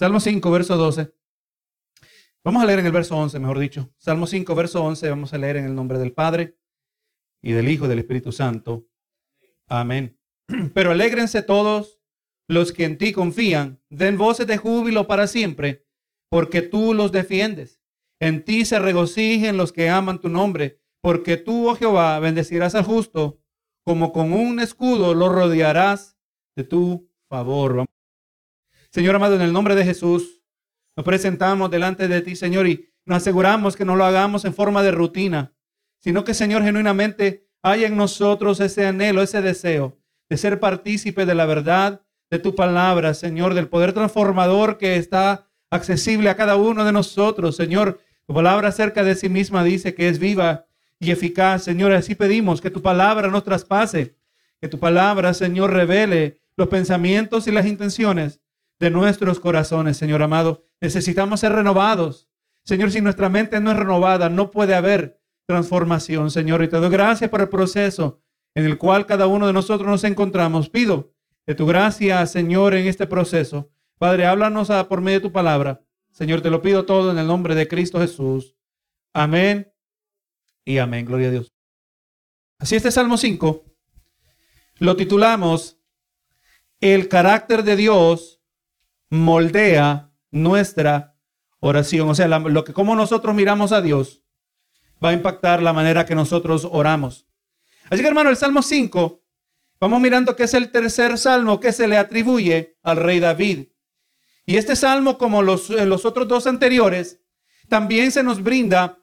[0.00, 1.12] Salmo 5, verso 12.
[2.42, 3.92] Vamos a leer en el verso 11, mejor dicho.
[3.98, 6.56] Salmo 5, verso 11, vamos a leer en el nombre del Padre
[7.42, 8.88] y del Hijo y del Espíritu Santo.
[9.68, 10.18] Amén.
[10.72, 12.00] Pero alégrense todos
[12.48, 15.86] los que en ti confían, den voces de júbilo para siempre,
[16.30, 17.82] porque tú los defiendes.
[18.20, 22.84] En ti se regocijen los que aman tu nombre, porque tú, oh Jehová, bendecirás al
[22.84, 23.42] justo,
[23.84, 26.16] como con un escudo lo rodearás
[26.56, 27.84] de tu favor.
[28.90, 30.42] Señor amado, en el nombre de Jesús,
[30.96, 34.82] nos presentamos delante de ti, Señor, y nos aseguramos que no lo hagamos en forma
[34.82, 35.52] de rutina,
[36.00, 39.96] sino que, Señor, genuinamente hay en nosotros ese anhelo, ese deseo
[40.28, 45.48] de ser partícipe de la verdad de tu palabra, Señor, del poder transformador que está
[45.70, 48.00] accesible a cada uno de nosotros, Señor.
[48.26, 50.66] Tu palabra acerca de sí misma dice que es viva
[50.98, 51.92] y eficaz, Señor.
[51.92, 54.16] Así pedimos que tu palabra nos traspase,
[54.60, 58.40] que tu palabra, Señor, revele los pensamientos y las intenciones
[58.80, 60.64] de nuestros corazones, Señor amado.
[60.80, 62.28] Necesitamos ser renovados.
[62.64, 66.64] Señor, si nuestra mente no es renovada, no puede haber transformación, Señor.
[66.64, 68.22] Y te doy gracias por el proceso
[68.54, 70.70] en el cual cada uno de nosotros nos encontramos.
[70.70, 71.12] Pido
[71.46, 73.70] de tu gracia, Señor, en este proceso.
[73.98, 75.82] Padre, háblanos a, por medio de tu palabra.
[76.10, 78.56] Señor, te lo pido todo en el nombre de Cristo Jesús.
[79.12, 79.72] Amén
[80.64, 81.04] y amén.
[81.04, 81.52] Gloria a Dios.
[82.58, 83.64] Así este Salmo 5
[84.78, 85.78] lo titulamos
[86.80, 88.39] El carácter de Dios
[89.10, 91.16] moldea nuestra
[91.58, 92.08] oración.
[92.08, 94.24] O sea, lo que como nosotros miramos a Dios
[95.04, 97.26] va a impactar la manera que nosotros oramos.
[97.90, 99.22] Así que hermano, el Salmo 5,
[99.80, 103.68] vamos mirando que es el tercer salmo que se le atribuye al rey David.
[104.46, 107.20] Y este salmo, como los, eh, los otros dos anteriores,
[107.68, 108.98] también se nos brinda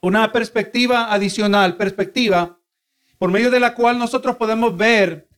[0.00, 2.58] una perspectiva adicional, perspectiva
[3.18, 5.29] por medio de la cual nosotros podemos ver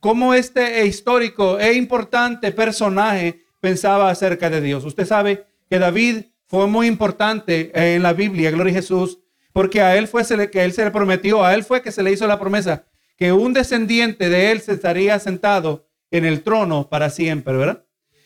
[0.00, 4.84] cómo este histórico e importante personaje pensaba acerca de Dios.
[4.84, 9.20] Usted sabe que David fue muy importante en la Biblia, gloria a Jesús,
[9.52, 12.12] porque a él fue que él se le prometió, a él fue que se le
[12.12, 12.86] hizo la promesa
[13.20, 17.84] que un descendiente de él se estaría sentado en el trono para siempre, ¿verdad?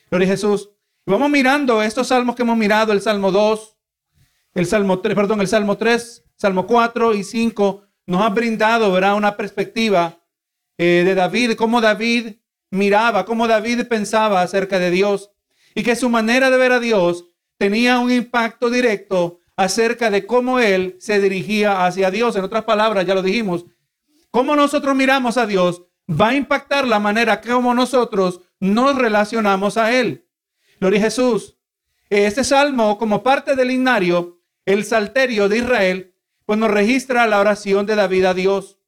[0.08, 0.70] Gloria a Jesús.
[1.04, 3.76] Vamos mirando estos salmos que hemos mirado, el Salmo 2,
[4.54, 9.16] el Salmo 3, perdón, el Salmo 3, Salmo 4 y 5, nos ha brindado, ¿verdad?
[9.16, 10.23] Una perspectiva
[10.78, 12.36] eh, de David, cómo David
[12.70, 15.30] miraba, cómo David pensaba acerca de Dios
[15.74, 17.26] y que su manera de ver a Dios
[17.58, 22.36] tenía un impacto directo acerca de cómo él se dirigía hacia Dios.
[22.36, 23.66] En otras palabras, ya lo dijimos,
[24.30, 29.92] cómo nosotros miramos a Dios va a impactar la manera como nosotros nos relacionamos a
[29.92, 30.28] Él.
[30.80, 31.56] Gloria a Jesús.
[32.10, 36.14] Este salmo, como parte del himnario, el salterio de Israel,
[36.44, 38.78] pues nos registra la oración de David a Dios.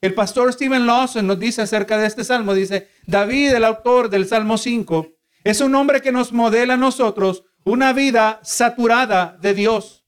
[0.00, 4.28] El pastor Stephen Lawson nos dice acerca de este salmo, dice, David, el autor del
[4.28, 5.08] Salmo 5,
[5.42, 10.04] es un hombre que nos modela a nosotros una vida saturada de Dios.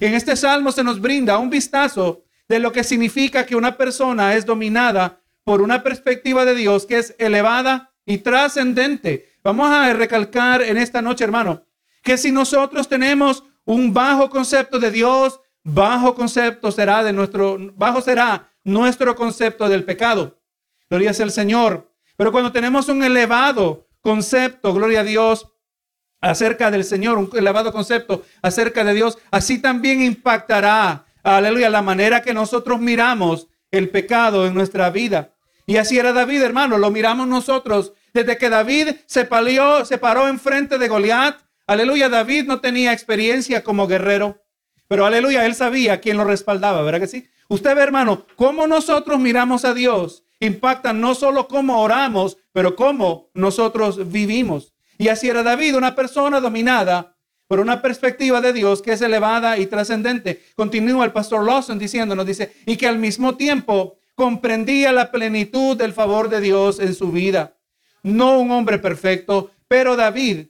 [0.00, 4.34] En este salmo se nos brinda un vistazo de lo que significa que una persona
[4.34, 9.28] es dominada por una perspectiva de Dios que es elevada y trascendente.
[9.44, 11.66] Vamos a recalcar en esta noche, hermano,
[12.02, 18.00] que si nosotros tenemos un bajo concepto de Dios, bajo concepto será de nuestro, bajo
[18.00, 20.40] será nuestro concepto del pecado.
[20.88, 21.90] Gloria sea el Señor.
[22.16, 25.46] Pero cuando tenemos un elevado concepto, gloria a Dios,
[26.20, 32.22] acerca del Señor, un elevado concepto acerca de Dios, así también impactará, aleluya, la manera
[32.22, 35.34] que nosotros miramos el pecado en nuestra vida.
[35.66, 37.92] Y así era David, hermano, lo miramos nosotros.
[38.12, 43.62] Desde que David se, palió, se paró enfrente de Goliat, aleluya, David no tenía experiencia
[43.62, 44.42] como guerrero,
[44.88, 47.28] pero aleluya, él sabía quién lo respaldaba, ¿verdad que sí?
[47.50, 53.28] Usted ve, hermano, cómo nosotros miramos a Dios impacta no solo cómo oramos, pero cómo
[53.34, 54.72] nosotros vivimos.
[54.98, 57.16] Y así era David, una persona dominada
[57.46, 60.42] por una perspectiva de Dios que es elevada y trascendente.
[60.56, 65.92] Continúa el pastor Lawson diciéndonos, dice, y que al mismo tiempo comprendía la plenitud del
[65.92, 67.56] favor de Dios en su vida.
[68.02, 70.46] No un hombre perfecto, pero David,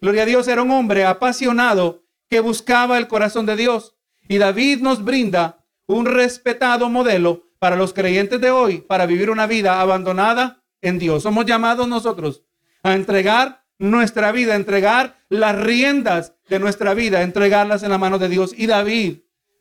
[0.00, 3.96] gloria a Dios, era un hombre apasionado que buscaba el corazón de Dios.
[4.28, 9.46] Y David nos brinda un respetado modelo para los creyentes de hoy, para vivir una
[9.46, 11.22] vida abandonada en Dios.
[11.22, 12.44] Somos llamados nosotros
[12.82, 18.28] a entregar nuestra vida, entregar las riendas de nuestra vida, entregarlas en la mano de
[18.28, 18.54] Dios.
[18.56, 19.18] Y David,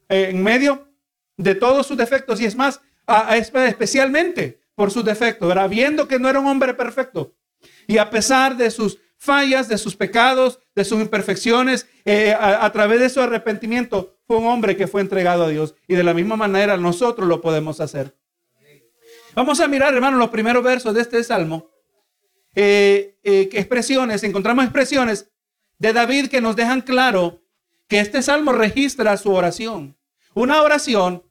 [0.09, 0.89] en medio
[1.37, 2.81] de todos sus defectos, y es más,
[3.33, 7.35] especialmente por sus defectos, viendo que no era un hombre perfecto,
[7.87, 12.99] y a pesar de sus fallas, de sus pecados, de sus imperfecciones, eh, a, través
[12.99, 15.75] de su arrepentimiento, fue un hombre que fue entregado a Dios.
[15.87, 18.17] Y de la misma manera nosotros lo podemos hacer.
[19.35, 21.69] Vamos a mirar, hermano, los primeros versos de este salmo.
[22.55, 25.29] Eh, eh, expresiones, encontramos expresiones
[25.77, 27.43] de David que nos dejan claro
[27.87, 29.97] que este salmo registra su oración.
[30.33, 31.23] Una oración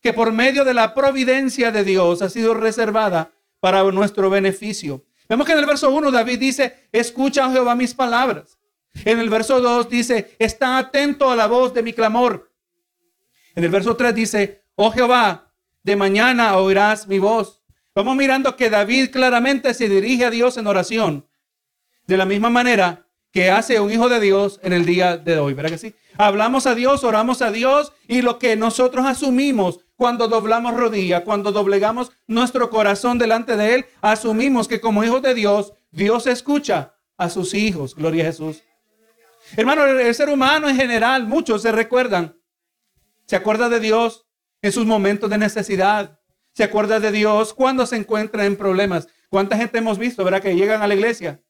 [0.00, 5.04] que por medio de la providencia de Dios ha sido reservada para nuestro beneficio.
[5.32, 8.58] Vemos que en el verso 1 David dice, escucha Jehová mis palabras.
[9.06, 12.52] En el verso 2 dice, está atento a la voz de mi clamor.
[13.54, 15.50] En el verso 3 dice, oh Jehová,
[15.82, 17.62] de mañana oirás mi voz.
[17.94, 21.26] Vamos mirando que David claramente se dirige a Dios en oración.
[22.06, 25.54] De la misma manera que hace un hijo de Dios en el día de hoy,
[25.54, 25.94] ¿verdad que sí?
[26.18, 31.52] Hablamos a Dios, oramos a Dios y lo que nosotros asumimos cuando doblamos rodilla, cuando
[31.52, 37.30] doblegamos nuestro corazón delante de Él, asumimos que como hijos de Dios, Dios escucha a
[37.30, 37.94] sus hijos.
[37.94, 38.64] Gloria a Jesús.
[39.56, 42.36] Hermano, el ser humano en general, muchos se recuerdan,
[43.26, 44.26] se acuerda de Dios
[44.60, 46.18] en sus momentos de necesidad,
[46.52, 49.06] se acuerda de Dios cuando se encuentra en problemas.
[49.28, 51.44] ¿Cuánta gente hemos visto, verdad, que llegan a la iglesia?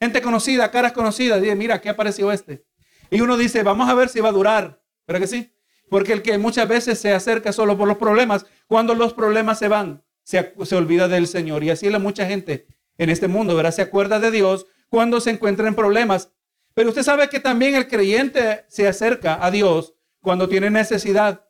[0.00, 2.64] Gente conocida, caras conocidas, dice, mira, ¿qué apareció este?
[3.10, 4.82] Y uno dice, vamos a ver si va a durar.
[5.06, 5.52] ¿Verdad que sí?
[5.90, 9.68] Porque el que muchas veces se acerca solo por los problemas, cuando los problemas se
[9.68, 11.64] van, se, olvida del Señor.
[11.64, 12.66] Y así la mucha gente
[12.96, 13.72] en este mundo, ¿verdad?
[13.72, 16.30] Se acuerda de Dios cuando se encuentra en problemas.
[16.74, 21.44] Pero usted sabe que también el creyente se acerca a Dios cuando tiene necesidad.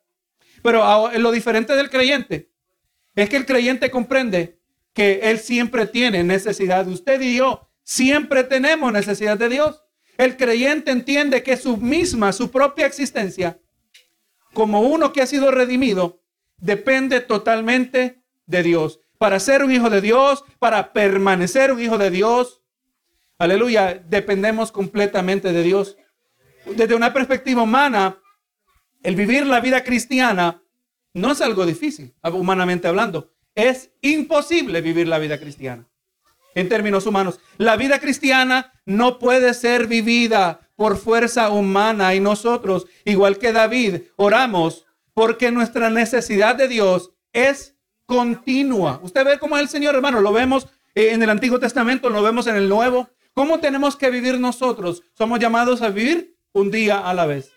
[0.62, 2.50] Pero lo diferente del creyente
[3.14, 4.58] es que el creyente comprende
[4.94, 6.88] que él siempre tiene necesidad.
[6.88, 9.82] Usted y yo siempre tenemos necesidad de Dios.
[10.16, 13.59] El creyente entiende que su misma, su propia existencia,
[14.52, 16.22] como uno que ha sido redimido,
[16.58, 19.00] depende totalmente de Dios.
[19.18, 22.62] Para ser un hijo de Dios, para permanecer un hijo de Dios,
[23.38, 25.96] aleluya, dependemos completamente de Dios.
[26.66, 28.18] Desde una perspectiva humana,
[29.02, 30.62] el vivir la vida cristiana
[31.14, 33.32] no es algo difícil, humanamente hablando.
[33.54, 35.88] Es imposible vivir la vida cristiana
[36.54, 37.40] en términos humanos.
[37.58, 44.04] La vida cristiana no puede ser vivida por fuerza humana y nosotros, igual que David,
[44.16, 48.98] oramos porque nuestra necesidad de Dios es continua.
[49.02, 52.46] Usted ve cómo es el Señor, hermano, lo vemos en el Antiguo Testamento, lo vemos
[52.46, 53.10] en el Nuevo.
[53.34, 55.02] ¿Cómo tenemos que vivir nosotros?
[55.12, 57.52] Somos llamados a vivir un día a la vez.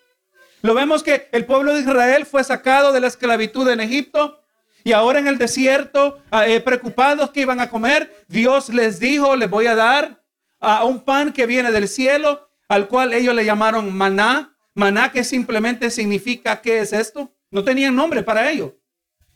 [0.61, 4.41] Lo vemos que el pueblo de Israel fue sacado de la esclavitud en Egipto
[4.83, 9.37] y ahora en el desierto, ah, eh, preocupados que iban a comer, Dios les dijo,
[9.37, 10.21] les voy a dar
[10.59, 14.55] a un pan que viene del cielo, al cual ellos le llamaron maná.
[14.73, 17.31] Maná que simplemente significa, ¿qué es esto?
[17.51, 18.75] No tenían nombre para ello.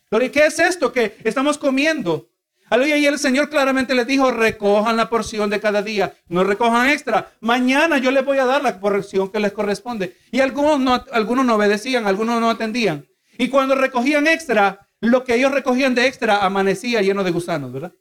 [0.10, 2.32] ¿qué es esto que estamos comiendo?
[2.72, 2.98] Aleluya.
[2.98, 7.32] Y el Señor claramente les dijo, recojan la porción de cada día, no recojan extra.
[7.40, 10.18] Mañana yo les voy a dar la porción que les corresponde.
[10.32, 13.06] Y algunos no, algunos no obedecían, algunos no atendían.
[13.38, 17.94] Y cuando recogían extra, lo que ellos recogían de extra amanecía lleno de gusanos, ¿verdad?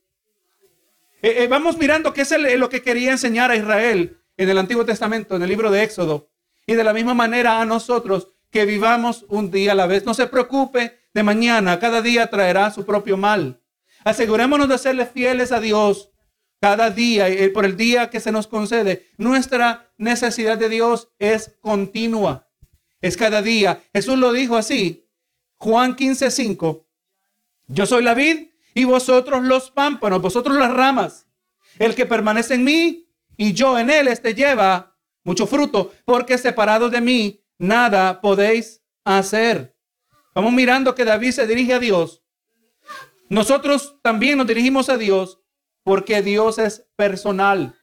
[1.20, 4.84] Eh, eh, vamos mirando qué es lo que quería enseñar a Israel en el Antiguo
[4.84, 6.30] Testamento, en el libro de Éxodo.
[6.66, 10.04] Y de la misma manera a nosotros que vivamos un día a la vez.
[10.04, 13.60] No se preocupe de mañana, cada día traerá su propio mal.
[14.04, 16.10] Asegurémonos de serle fieles a Dios
[16.60, 19.08] cada día, y por el día que se nos concede.
[19.18, 22.48] Nuestra necesidad de Dios es continua,
[23.00, 23.82] es cada día.
[23.92, 25.08] Jesús lo dijo así,
[25.58, 26.86] Juan 15, 5.
[27.68, 31.26] Yo soy la vid y vosotros los pámpanos, vosotros las ramas.
[31.78, 33.05] El que permanece en mí
[33.36, 39.76] y yo en él, este lleva mucho fruto, porque separados de mí nada podéis hacer.
[40.34, 42.22] Vamos mirando que David se dirige a Dios.
[43.28, 45.40] Nosotros también nos dirigimos a Dios
[45.82, 47.74] porque Dios es personal.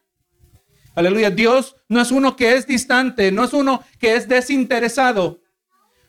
[0.95, 1.29] Aleluya.
[1.31, 5.41] Dios no es uno que es distante, no es uno que es desinteresado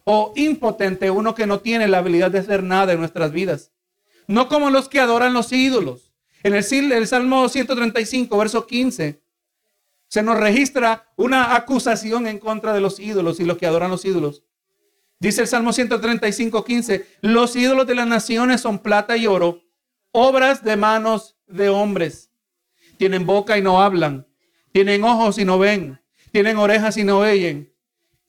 [0.05, 3.73] o impotente, uno que no tiene la habilidad de hacer nada en nuestras vidas.
[4.27, 6.13] No como los que adoran los ídolos.
[6.43, 9.24] En el, el Salmo 135, verso 15,
[10.15, 14.05] se nos registra una acusación en contra de los ídolos y los que adoran los
[14.05, 14.45] ídolos.
[15.19, 19.65] Dice el Salmo 135, 15, los ídolos de las naciones son plata y oro,
[20.13, 22.31] obras de manos de hombres.
[22.97, 24.25] Tienen boca y no hablan,
[24.71, 27.75] tienen ojos y no ven, tienen orejas y no oyen.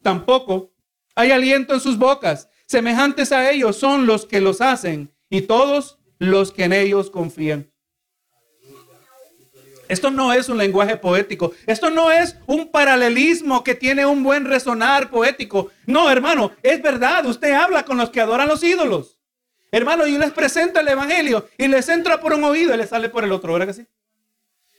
[0.01, 0.74] Tampoco
[1.13, 2.50] hay aliento en sus bocas.
[2.65, 7.72] Semejantes a ellos son los que los hacen y todos los que en ellos confían.
[9.88, 11.54] Esto no es un lenguaje poético.
[11.65, 15.72] Esto no es un paralelismo que tiene un buen resonar poético.
[15.86, 17.25] No, hermano, es verdad.
[17.25, 19.18] Usted habla con los que adoran los ídolos.
[19.72, 23.10] Hermano, y les presenta el evangelio y les entra por un oído y les sale
[23.10, 23.54] por el otro.
[23.54, 23.86] ¿Verdad que sí?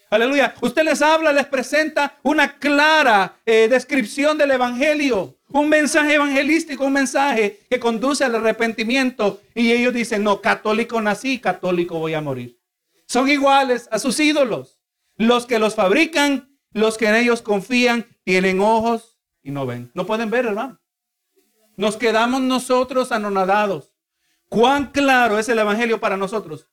[0.08, 0.54] Aleluya.
[0.60, 5.36] Usted les habla, les presenta una clara eh, descripción del evangelio.
[5.48, 9.40] Un mensaje evangelístico, un mensaje que conduce al arrepentimiento.
[9.54, 12.58] Y ellos dicen, no, católico nací, católico voy a morir.
[13.06, 14.75] Son iguales a sus ídolos.
[15.16, 19.90] Los que los fabrican, Los que en ellos confían tienen ojos y no ven.
[19.94, 20.78] No pueden ver, hermano.
[21.76, 23.94] Nos quedamos nosotros anonadados.
[24.48, 26.68] Cuán claro es el Evangelio para nosotros.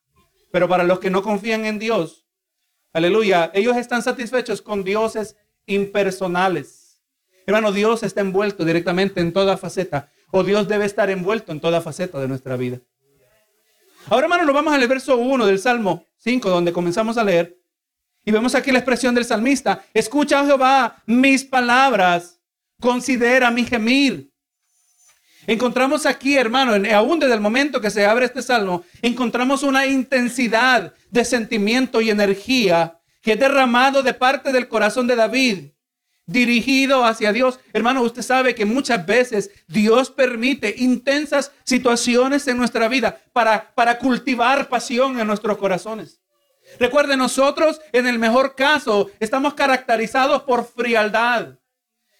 [0.51, 2.27] Pero para los que no confían en Dios,
[2.91, 7.01] aleluya, ellos están satisfechos con dioses impersonales.
[7.45, 10.11] Hermano, Dios está envuelto directamente en toda faceta.
[10.31, 12.81] O Dios debe estar envuelto en toda faceta de nuestra vida.
[14.07, 17.57] Ahora, hermano, nos vamos al verso 1 del Salmo 5, donde comenzamos a leer.
[18.25, 19.83] Y vemos aquí la expresión del salmista.
[19.93, 22.39] Escucha, oh Jehová, mis palabras.
[22.79, 24.33] Considera mi gemir.
[25.45, 30.93] Encontramos aquí, hermano, aún desde el momento que se abre este salmo, encontramos una intensidad
[31.09, 35.71] de sentimiento y energía que es derramado de parte del corazón de David,
[36.25, 37.59] dirigido hacia Dios.
[37.73, 43.97] Hermano, usted sabe que muchas veces Dios permite intensas situaciones en nuestra vida para, para
[43.99, 46.22] cultivar pasión en nuestros corazones.
[46.79, 51.59] Recuerde, nosotros en el mejor caso estamos caracterizados por frialdad.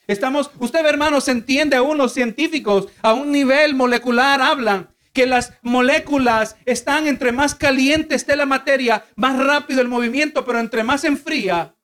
[0.07, 5.53] Estamos, usted hermano, se entiende aún los científicos a un nivel molecular hablan que las
[5.61, 11.03] moléculas están entre más caliente esté la materia, más rápido el movimiento, pero entre más
[11.03, 11.75] enfría,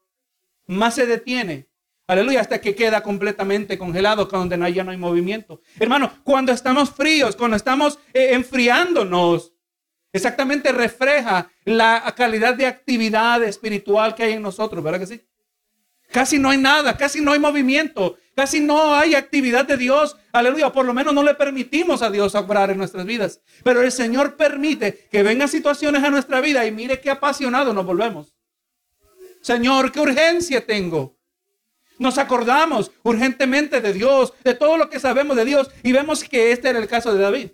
[0.65, 1.69] más se detiene.
[2.07, 5.61] Aleluya, hasta que queda completamente congelado, donde ya no hay movimiento.
[5.79, 9.53] Hermano, cuando estamos fríos, cuando estamos eh, enfriándonos,
[10.11, 15.21] exactamente refleja la calidad de actividad espiritual que hay en nosotros, ¿verdad que sí?
[16.11, 20.17] Casi no hay nada, casi no hay movimiento, casi no hay actividad de Dios.
[20.31, 23.41] Aleluya, por lo menos no le permitimos a Dios obrar en nuestras vidas.
[23.63, 27.85] Pero el Señor permite que vengan situaciones a nuestra vida y mire qué apasionado nos
[27.85, 28.33] volvemos.
[29.41, 31.15] Señor, qué urgencia tengo.
[31.99, 36.51] Nos acordamos urgentemente de Dios, de todo lo que sabemos de Dios y vemos que
[36.51, 37.51] este era el caso de David.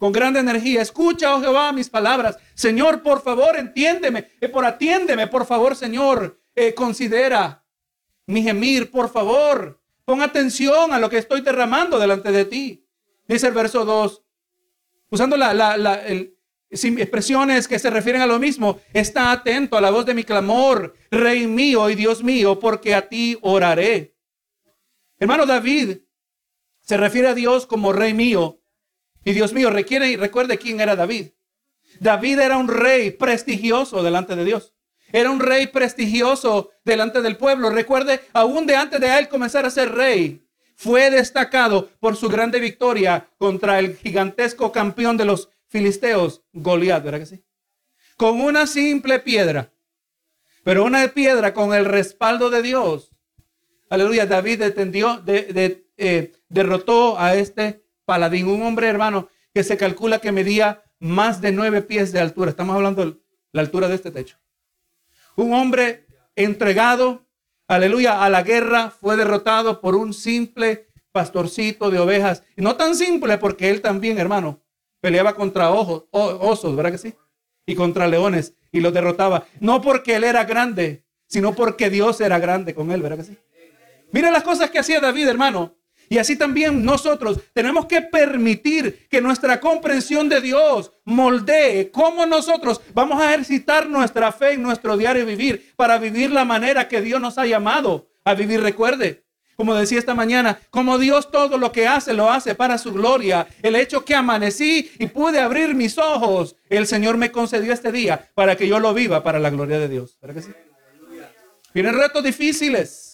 [0.00, 2.38] Con grande energía, escucha, oh Jehová, mis palabras.
[2.54, 6.40] Señor, por favor, entiéndeme, eh, por atiéndeme, por favor, Señor.
[6.54, 7.62] Eh, considera
[8.24, 9.78] mi gemir, por favor.
[10.06, 12.88] Pon atención a lo que estoy derramando delante de ti.
[13.28, 14.22] Dice el verso 2,
[15.10, 16.02] usando la,
[16.70, 18.80] expresiones que se refieren a lo mismo.
[18.94, 23.06] Está atento a la voz de mi clamor, Rey mío y Dios mío, porque a
[23.06, 24.16] ti oraré.
[25.18, 25.98] Hermano David
[26.80, 28.59] se refiere a Dios como Rey mío
[29.24, 29.70] y Dios mío.
[29.70, 31.28] Requiere y recuerde quién era David.
[31.98, 34.74] David era un rey prestigioso delante de Dios.
[35.12, 37.70] Era un rey prestigioso delante del pueblo.
[37.70, 40.46] Recuerde, aún de antes de él comenzar a ser rey,
[40.76, 47.18] fue destacado por su grande victoria contra el gigantesco campeón de los filisteos, Goliat, ¿verdad
[47.20, 47.44] que sí?
[48.16, 49.72] Con una simple piedra,
[50.64, 53.10] pero una piedra con el respaldo de Dios.
[53.90, 54.62] Aleluya, David
[55.96, 61.52] eh, derrotó a este paladín, un hombre hermano que se calcula que medía más de
[61.52, 62.50] nueve pies de altura.
[62.50, 63.16] Estamos hablando de
[63.52, 64.38] la altura de este techo.
[65.36, 67.26] Un hombre entregado,
[67.66, 72.44] aleluya, a la guerra fue derrotado por un simple pastorcito de ovejas.
[72.56, 74.62] No tan simple porque él también, hermano,
[75.00, 77.14] peleaba contra ojos, osos, ¿verdad que sí?
[77.66, 79.46] Y contra leones y los derrotaba.
[79.60, 83.38] No porque él era grande, sino porque Dios era grande con él, ¿verdad que sí?
[84.12, 85.76] Mira las cosas que hacía David, hermano.
[86.12, 92.80] Y así también nosotros tenemos que permitir que nuestra comprensión de Dios moldee cómo nosotros
[92.92, 97.20] vamos a ejercitar nuestra fe en nuestro diario vivir para vivir la manera que Dios
[97.20, 98.60] nos ha llamado a vivir.
[98.60, 99.22] Recuerde,
[99.54, 103.46] como decía esta mañana, como Dios todo lo que hace lo hace para su gloria.
[103.62, 108.28] El hecho que amanecí y pude abrir mis ojos, el Señor me concedió este día
[108.34, 110.18] para que yo lo viva para la gloria de Dios.
[110.20, 110.52] ¿Verdad que sí?
[111.72, 113.09] Vienen retos difíciles.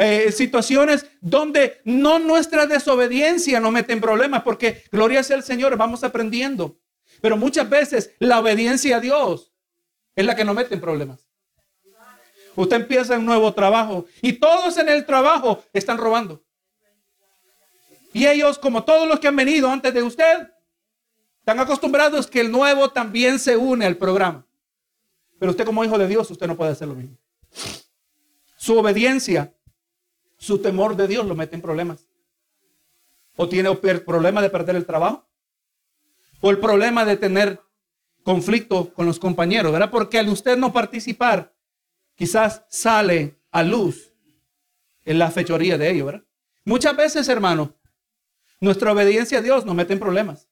[0.00, 5.76] Eh, situaciones donde no nuestra desobediencia nos mete en problemas, porque gloria sea el Señor,
[5.76, 6.78] vamos aprendiendo.
[7.20, 9.52] Pero muchas veces la obediencia a Dios
[10.14, 11.28] es la que nos mete en problemas.
[12.54, 16.44] Usted empieza un nuevo trabajo y todos en el trabajo están robando.
[18.12, 20.48] Y ellos, como todos los que han venido antes de usted,
[21.40, 24.46] están acostumbrados que el nuevo también se une al programa.
[25.40, 27.16] Pero usted como hijo de Dios, usted no puede hacer lo mismo.
[28.56, 29.52] Su obediencia
[30.38, 32.08] su temor de Dios lo mete en problemas.
[33.36, 35.28] O tiene el problema de perder el trabajo.
[36.40, 37.60] O el problema de tener
[38.22, 39.90] conflicto con los compañeros, ¿verdad?
[39.90, 41.54] Porque al usted no participar,
[42.14, 44.12] quizás sale a luz
[45.04, 46.24] en la fechoría de ellos, ¿verdad?
[46.64, 47.74] Muchas veces, hermano,
[48.60, 50.48] nuestra obediencia a Dios nos mete en problemas.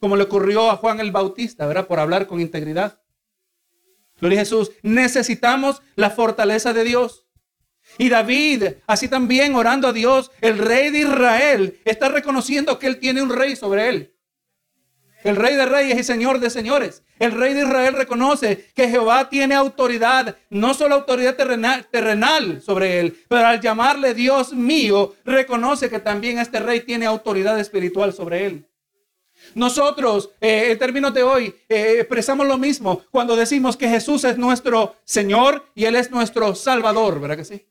[0.00, 1.86] Como le ocurrió a Juan el Bautista, ¿verdad?
[1.86, 3.02] Por hablar con integridad.
[4.20, 4.70] Gloria a Jesús.
[4.82, 7.27] Necesitamos la fortaleza de Dios.
[7.98, 12.98] Y David, así también orando a Dios, el rey de Israel, está reconociendo que él
[12.98, 14.14] tiene un rey sobre él.
[15.24, 17.02] el Rey de Reyes y Señor de Señores.
[17.18, 23.18] El Rey de Israel reconoce que Jehová tiene autoridad, no solo autoridad terrenal, sobre él,
[23.28, 28.64] pero al llamarle Dios mío, reconoce que también este Rey tiene autoridad espiritual sobre él.
[29.56, 34.38] Nosotros, eh, en términos de hoy, eh, expresamos lo mismo cuando decimos que Jesús es
[34.38, 37.66] nuestro Señor y Él es nuestro Salvador, ¿verdad que sí?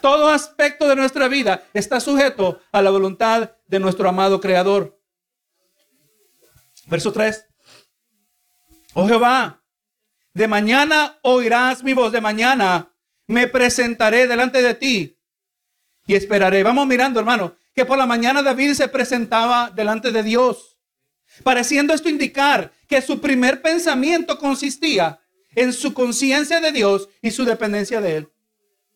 [0.00, 5.00] Todo aspecto de nuestra vida está sujeto a la voluntad de nuestro amado Creador.
[6.86, 7.44] Verso 3.
[8.94, 9.62] Oh Jehová,
[10.32, 12.92] de mañana oirás mi voz, de mañana
[13.26, 15.18] me presentaré delante de ti
[16.06, 16.62] y esperaré.
[16.62, 20.78] Vamos mirando, hermano, que por la mañana David se presentaba delante de Dios,
[21.42, 25.20] pareciendo esto indicar que su primer pensamiento consistía
[25.54, 28.32] en su conciencia de Dios y su dependencia de Él.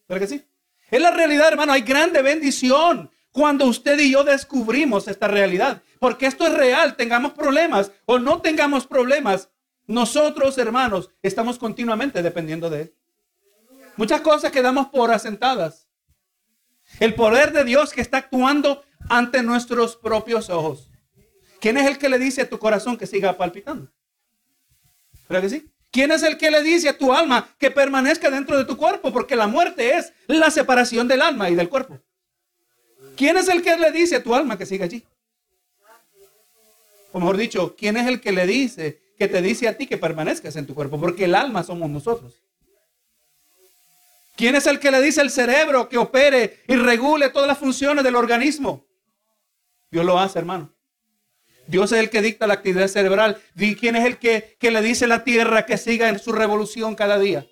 [0.09, 0.45] ¿Verdad que sí?
[0.93, 1.73] Es la realidad, hermano.
[1.73, 5.83] Hay grande bendición cuando usted y yo descubrimos esta realidad.
[5.99, 9.49] Porque esto es real, tengamos problemas o no tengamos problemas.
[9.87, 12.95] Nosotros, hermanos, estamos continuamente dependiendo de Él.
[13.97, 15.89] Muchas cosas quedamos por asentadas.
[17.01, 20.91] El poder de Dios que está actuando ante nuestros propios ojos.
[21.59, 23.91] ¿Quién es el que le dice a tu corazón que siga palpitando?
[25.27, 25.73] ¿Verdad que sí?
[25.93, 29.13] ¿Quién es el que le dice a tu alma que permanezca dentro de tu cuerpo?
[29.13, 32.01] Porque la muerte es la separación del alma y del cuerpo.
[33.15, 35.05] ¿Quién es el que le dice a tu alma que siga allí?
[37.13, 39.99] O mejor dicho, ¿quién es el que le dice, que te dice a ti que
[39.99, 40.99] permanezcas en tu cuerpo?
[40.99, 42.33] Porque el alma somos nosotros.
[44.35, 48.03] ¿Quién es el que le dice al cerebro que opere y regule todas las funciones
[48.03, 48.87] del organismo?
[49.91, 50.72] Dios lo hace, hermano.
[51.67, 53.41] Dios es el que dicta la actividad cerebral.
[53.79, 56.95] ¿Quién es el que, que le dice a la tierra que siga en su revolución
[56.95, 57.47] cada día?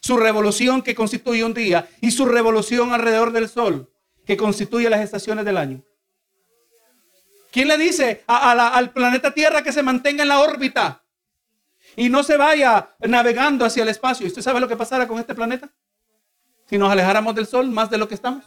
[0.00, 3.90] Su revolución que constituye un día y su revolución alrededor del sol
[4.26, 5.82] que constituye las estaciones del año.
[7.50, 11.04] ¿Quién le dice al planeta Tierra que se mantenga en la órbita
[11.94, 14.26] y no se vaya navegando hacia el espacio?
[14.26, 15.72] ¿Y usted sabe lo que pasará con este planeta?
[16.68, 18.44] Si nos alejáramos del Sol más de lo que estamos.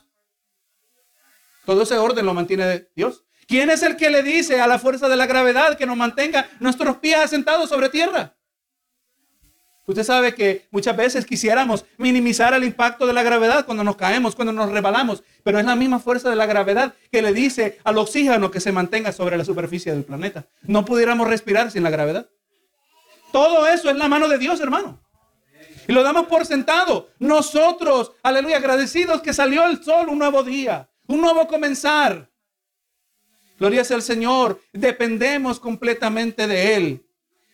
[1.66, 3.24] Todo ese orden lo mantiene Dios.
[3.48, 6.50] ¿Quién es el que le dice a la fuerza de la gravedad que nos mantenga
[6.60, 8.34] nuestros pies asentados sobre tierra?
[9.86, 14.36] Usted sabe que muchas veces quisiéramos minimizar el impacto de la gravedad cuando nos caemos,
[14.36, 17.98] cuando nos rebalamos, pero es la misma fuerza de la gravedad que le dice al
[17.98, 20.46] oxígeno que se mantenga sobre la superficie del planeta.
[20.64, 22.28] No pudiéramos respirar sin la gravedad.
[23.32, 25.00] Todo eso es la mano de Dios, hermano.
[25.88, 27.12] Y lo damos por sentado.
[27.20, 32.30] Nosotros, aleluya, agradecidos que salió el sol, un nuevo día, un nuevo comenzar.
[33.58, 34.62] Gloria sea al Señor.
[34.74, 37.04] Dependemos completamente de Él.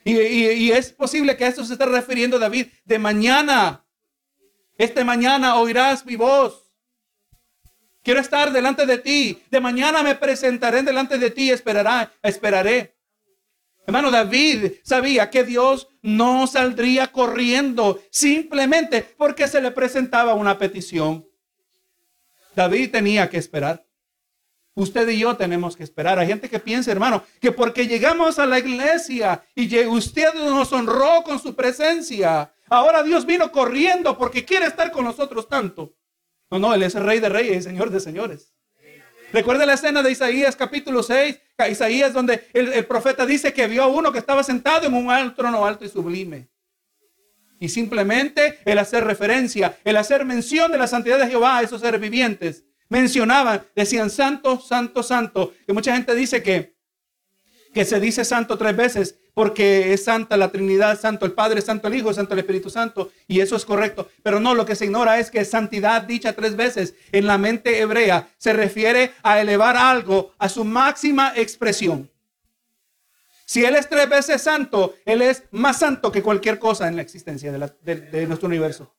[0.05, 2.67] Y, es posible que a esto se esté refiriendo David.
[2.83, 3.85] De mañana,
[4.77, 6.71] este mañana oirás mi voz.
[8.03, 9.41] Quiero estar delante de ti.
[9.49, 12.97] De mañana me presentaré delante de ti y esperará, esperaré.
[13.85, 21.25] Hermano David sabía que Dios no saldría corriendo simplemente porque se le presentaba una petición.
[22.55, 23.85] David tenía que esperar.
[24.75, 26.17] Usted y yo tenemos que esperar.
[26.17, 31.23] Hay gente que piensa, hermano, que porque llegamos a la iglesia y usted nos honró
[31.23, 35.93] con su presencia, ahora Dios vino corriendo porque quiere estar con nosotros tanto.
[36.49, 38.53] No, no, Él es el Rey de Reyes y Señor de Señores.
[39.31, 43.83] Recuerda la escena de Isaías capítulo 6, Isaías donde el, el, profeta dice que vio
[43.83, 46.49] a uno que estaba sentado en un trono alto y sublime.
[47.59, 51.81] Y simplemente el hacer referencia, el hacer mención de la santidad de Jehová a esos
[51.81, 55.54] seres vivientes, mencionaban, decían santo, santo, santo.
[55.67, 56.76] Y mucha gente dice que,
[57.74, 61.88] que se dice santo tres veces porque es santa la Trinidad, santo el Padre, santo
[61.88, 63.12] el Hijo, santo el Espíritu Santo.
[63.28, 64.10] Y eso es correcto.
[64.22, 67.80] Pero no, lo que se ignora es que santidad dicha tres veces en la mente
[67.80, 72.10] hebrea se refiere a elevar algo a su máxima expresión.
[73.46, 77.02] Si Él es tres veces santo, Él es más santo que cualquier cosa en la
[77.02, 78.93] existencia de nuestro universo.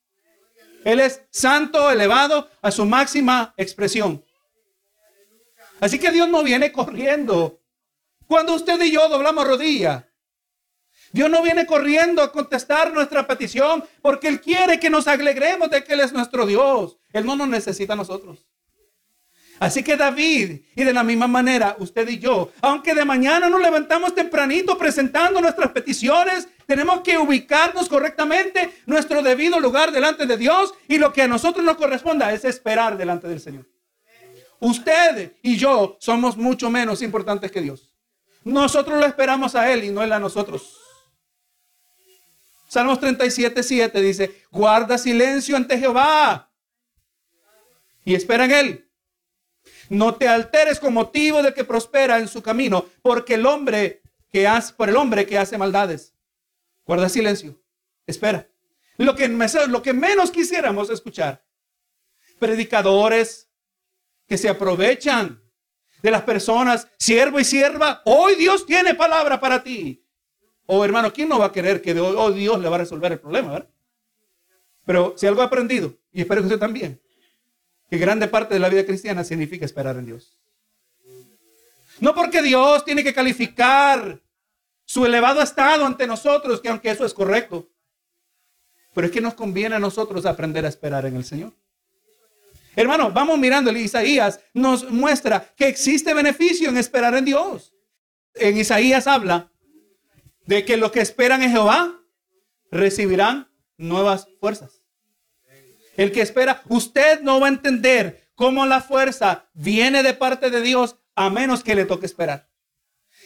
[0.84, 4.22] Él es santo, elevado a su máxima expresión.
[5.80, 7.60] Así que Dios no viene corriendo.
[8.26, 10.08] Cuando usted y yo doblamos rodilla,
[11.12, 15.84] Dios no viene corriendo a contestar nuestra petición porque Él quiere que nos alegremos de
[15.84, 16.98] que Él es nuestro Dios.
[17.12, 18.46] Él no nos necesita a nosotros.
[19.60, 23.60] Así que David, y de la misma manera usted y yo, aunque de mañana nos
[23.60, 30.74] levantamos tempranito presentando nuestras peticiones, tenemos que ubicarnos correctamente nuestro debido lugar delante de Dios
[30.88, 33.66] y lo que a nosotros nos corresponda es esperar delante del Señor.
[34.60, 37.90] Usted y yo somos mucho menos importantes que Dios.
[38.44, 40.80] Nosotros lo esperamos a Él y no Él a nosotros.
[42.68, 46.50] Salmos 37, 7 dice, guarda silencio ante Jehová
[48.04, 48.83] y espera en Él.
[49.88, 54.46] No te alteres con motivo de que prospera en su camino, porque el hombre que
[54.46, 56.14] hace, por el hombre que hace maldades.
[56.84, 57.58] Guarda silencio.
[58.06, 58.48] Espera.
[58.96, 61.44] Lo que, menos quisiéramos escuchar.
[62.38, 63.48] Predicadores
[64.26, 65.42] que se aprovechan
[66.02, 68.02] de las personas, siervo y sierva.
[68.04, 70.04] Hoy Dios tiene palabra para ti.
[70.66, 73.20] Oh, hermano, ¿quién no va a querer que hoy Dios le va a resolver el
[73.20, 73.66] problema?
[74.84, 77.00] Pero si algo he aprendido, y espero que usted también,
[77.88, 80.38] que grande parte de la vida cristiana significa esperar en Dios.
[82.00, 84.20] No porque Dios tiene que calificar
[84.84, 87.68] su elevado estado ante nosotros, que aunque eso es correcto,
[88.94, 91.52] pero es que nos conviene a nosotros aprender a esperar en el Señor.
[92.76, 97.72] Hermano, vamos mirando, Isaías nos muestra que existe beneficio en esperar en Dios.
[98.34, 99.50] En Isaías habla
[100.46, 102.00] de que los que esperan en Jehová
[102.70, 104.83] recibirán nuevas fuerzas.
[105.96, 110.60] El que espera, usted no va a entender cómo la fuerza viene de parte de
[110.60, 112.50] Dios a menos que le toque esperar.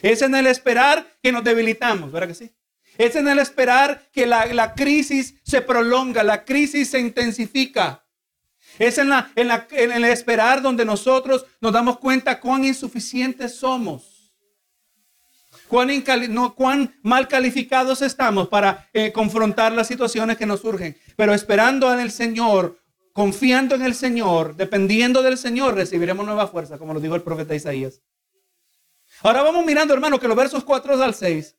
[0.02, 2.54] Es en el esperar que nos debilitamos, ¿verdad que sí?
[2.98, 8.04] Es en el esperar que la, crisis se prolonga, la crisis se intensifica.
[8.78, 14.08] Es en, la, en, en el esperar donde nosotros nos damos cuenta cuán insuficientes somos
[15.68, 15.90] cuán,
[16.31, 20.96] no, cuán mal calificados estamos para eh, confrontar las situaciones que nos surgen.
[21.16, 22.81] Pero esperando en el Señor,
[23.12, 27.54] confiando en el Señor, dependiendo del Señor, recibiremos nueva fuerza, como lo dijo el profeta
[27.54, 28.02] Isaías.
[29.22, 31.57] Ahora vamos mirando, hermano, que los versos 4 al 6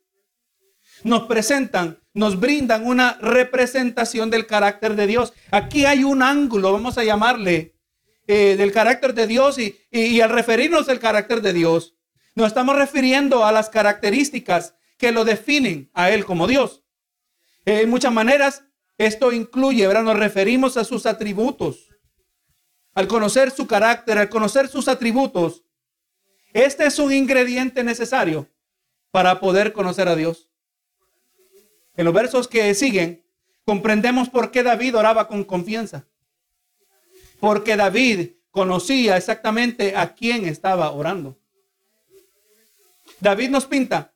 [1.04, 5.34] nos presentan, nos brindan una representación del carácter de Dios.
[5.52, 7.76] Aquí hay un ángulo, vamos a llamarle,
[8.28, 11.96] eh, del carácter de Dios y, y al referirnos al carácter de Dios,
[12.40, 16.86] nos estamos refiriendo a las características que lo definen a Él como Dios.
[17.66, 18.64] En muchas maneras,
[18.98, 20.04] esto incluye, ¿verdad?
[20.04, 21.90] Nos referimos a sus atributos.
[22.94, 25.66] Al conocer su carácter, al conocer sus atributos,
[26.54, 28.50] este es un ingrediente necesario
[29.12, 30.50] para poder conocer a Dios.
[31.98, 33.26] En los versos que siguen,
[33.66, 36.08] comprendemos por qué David oraba con confianza.
[37.42, 41.38] Porque David conocía exactamente a quién estaba orando.
[43.20, 44.14] David nos pinta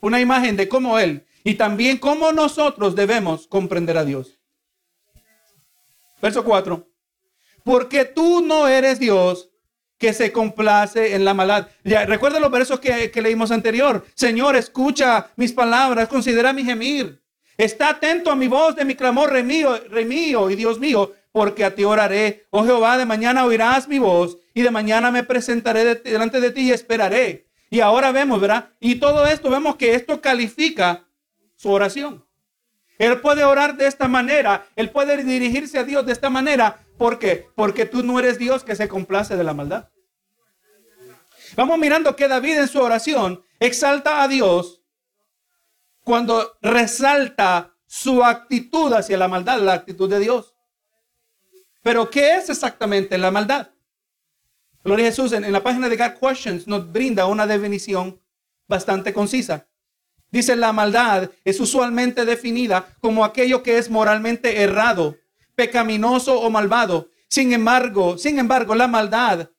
[0.00, 4.38] una imagen de cómo Él y también cómo nosotros debemos comprender a Dios.
[6.20, 6.86] Verso 4.
[7.64, 9.50] Porque tú no eres Dios
[9.98, 11.68] que se complace en la maldad.
[11.84, 14.06] Ya, recuerda los versos que, que leímos anterior.
[14.14, 17.20] Señor, escucha mis palabras, considera mi gemir.
[17.58, 21.64] Está atento a mi voz de mi clamor, rey mío, mío y Dios mío, porque
[21.66, 22.46] a ti oraré.
[22.48, 26.62] Oh Jehová, de mañana oirás mi voz y de mañana me presentaré delante de ti
[26.62, 27.49] y esperaré.
[27.70, 28.70] Y ahora vemos, ¿verdad?
[28.80, 31.06] Y todo esto vemos que esto califica
[31.54, 32.26] su oración.
[32.98, 36.84] Él puede orar de esta manera, él puede dirigirse a Dios de esta manera.
[36.98, 37.48] ¿Por qué?
[37.54, 39.88] Porque tú no eres Dios que se complace de la maldad.
[41.56, 44.82] Vamos mirando que David en su oración exalta a Dios
[46.04, 50.54] cuando resalta su actitud hacia la maldad, la actitud de Dios.
[51.82, 53.70] Pero ¿qué es exactamente la maldad?
[54.82, 58.20] Gloria a Jesús, en, la página de God Questions nos brinda una definición
[58.66, 59.66] bastante concisa.
[60.30, 65.16] Dice, la maldad es usualmente definida como aquello que es moralmente errado,
[65.54, 67.08] pecaminoso o malvado.
[67.28, 69.50] Sin embargo, sin embargo, la maldad,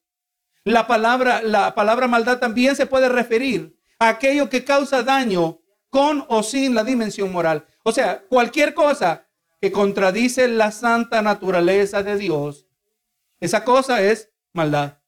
[0.64, 6.24] la palabra, la palabra maldad también se puede referir a aquello que causa daño con
[6.28, 7.66] o sin la dimensión moral.
[7.84, 9.28] O sea, cualquier cosa
[9.60, 12.66] que contradice la santa naturaleza de Dios,
[13.38, 15.01] esa cosa es maldad.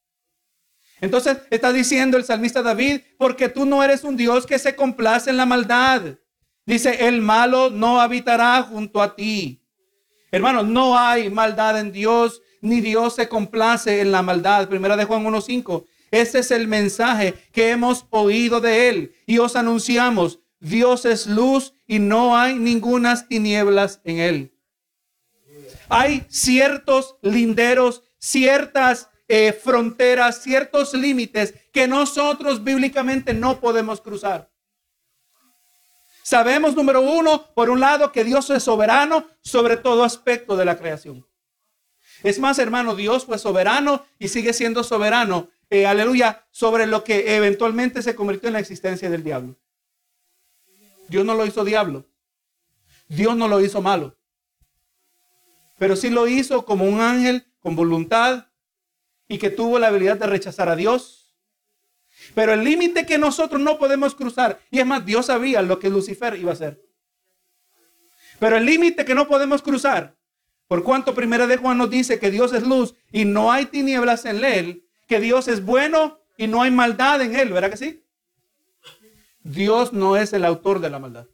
[1.05, 5.29] Entonces está diciendo el salmista David, porque tú no eres un Dios que se complace
[5.29, 6.17] en la maldad.
[6.65, 9.63] Dice, el malo no habitará junto a ti.
[10.31, 14.67] Hermano, no hay maldad en Dios, ni Dios se complace en la maldad.
[14.67, 15.85] Primera de Juan 1.5.
[16.11, 20.41] Ese es el mensaje que hemos oído de él y os anunciamos.
[20.59, 24.55] Dios es luz y no hay ningunas tinieblas en él.
[25.91, 34.51] Hay ciertos linderos, ciertas eh, fronteras, ciertos límites que nosotros bíblicamente no podemos cruzar.
[36.23, 40.79] Sabemos, número uno, por un lado, que Dios es soberano sobre todo aspecto de la
[40.79, 41.27] creación.
[42.23, 47.37] Es más, hermano, Dios fue soberano y sigue siendo soberano, eh, aleluya, sobre lo que
[47.37, 49.57] eventualmente se convirtió en la existencia del diablo.
[51.09, 52.07] Dios no lo hizo diablo.
[53.09, 54.17] Dios no lo hizo malo.
[55.79, 58.47] Pero sí lo hizo como un ángel con voluntad,
[59.29, 61.35] y que tuvo la habilidad de rechazar a Dios.
[62.35, 65.91] Pero el límite que nosotros no podemos cruzar, y es más, Dios sabía lo que
[65.91, 66.81] Lucifer iba a hacer.
[68.39, 70.17] Pero el límite que no podemos cruzar,
[70.67, 74.25] por cuanto primera de Juan nos dice que Dios es luz y no hay tinieblas
[74.25, 78.05] en él, que Dios es bueno y no hay maldad en él, ¿verdad que sí?
[79.43, 81.27] Dios no es el autor de la maldad.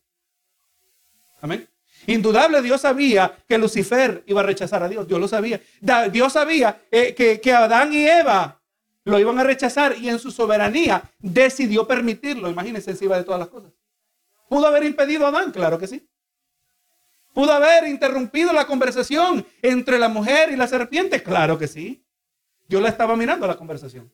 [1.40, 1.69] Amén.
[2.06, 5.06] Indudable, Dios sabía que Lucifer iba a rechazar a Dios.
[5.06, 5.60] Dios lo sabía.
[6.10, 8.60] Dios sabía eh, que, que Adán y Eva
[9.04, 12.48] lo iban a rechazar y en su soberanía decidió permitirlo.
[12.48, 13.72] Imagínense encima de todas las cosas.
[14.48, 15.52] ¿Pudo haber impedido a Adán?
[15.52, 16.08] Claro que sí.
[17.32, 21.22] ¿Pudo haber interrumpido la conversación entre la mujer y la serpiente?
[21.22, 22.04] Claro que sí.
[22.68, 24.12] Yo la estaba mirando la conversación.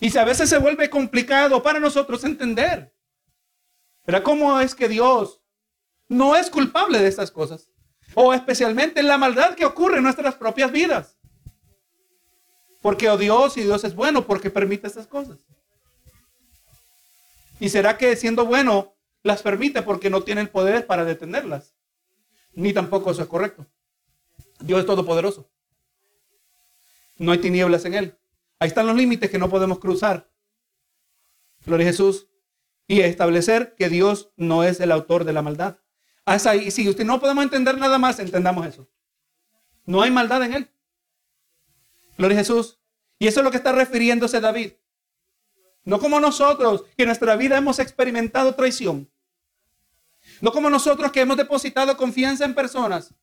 [0.00, 2.92] Y si a veces se vuelve complicado para nosotros entender.
[4.04, 5.40] Pero ¿cómo es que Dios
[6.08, 7.68] no es culpable de estas cosas?
[8.14, 11.16] O especialmente en la maldad que ocurre en nuestras propias vidas.
[12.80, 15.38] Porque oh Dios y Dios es bueno porque permite estas cosas.
[17.58, 21.74] ¿Y será que siendo bueno las permite porque no tiene el poder para detenerlas?
[22.52, 23.66] Ni tampoco eso es correcto.
[24.60, 25.50] Dios es todopoderoso.
[27.16, 28.18] No hay tinieblas en él.
[28.58, 30.30] Ahí están los límites que no podemos cruzar.
[31.64, 32.28] Gloria a Jesús.
[32.86, 35.78] Y establecer que Dios no es el autor de la maldad.
[36.24, 38.88] Hasta ahí, si usted no podemos entender nada más, entendamos eso.
[39.84, 40.70] No hay maldad en él.
[42.16, 42.78] Gloria a Jesús.
[43.18, 44.72] Y eso es lo que está refiriéndose David.
[45.84, 49.10] No como nosotros, que en nuestra vida hemos experimentado traición.
[50.40, 53.14] No como nosotros que hemos depositado confianza en personas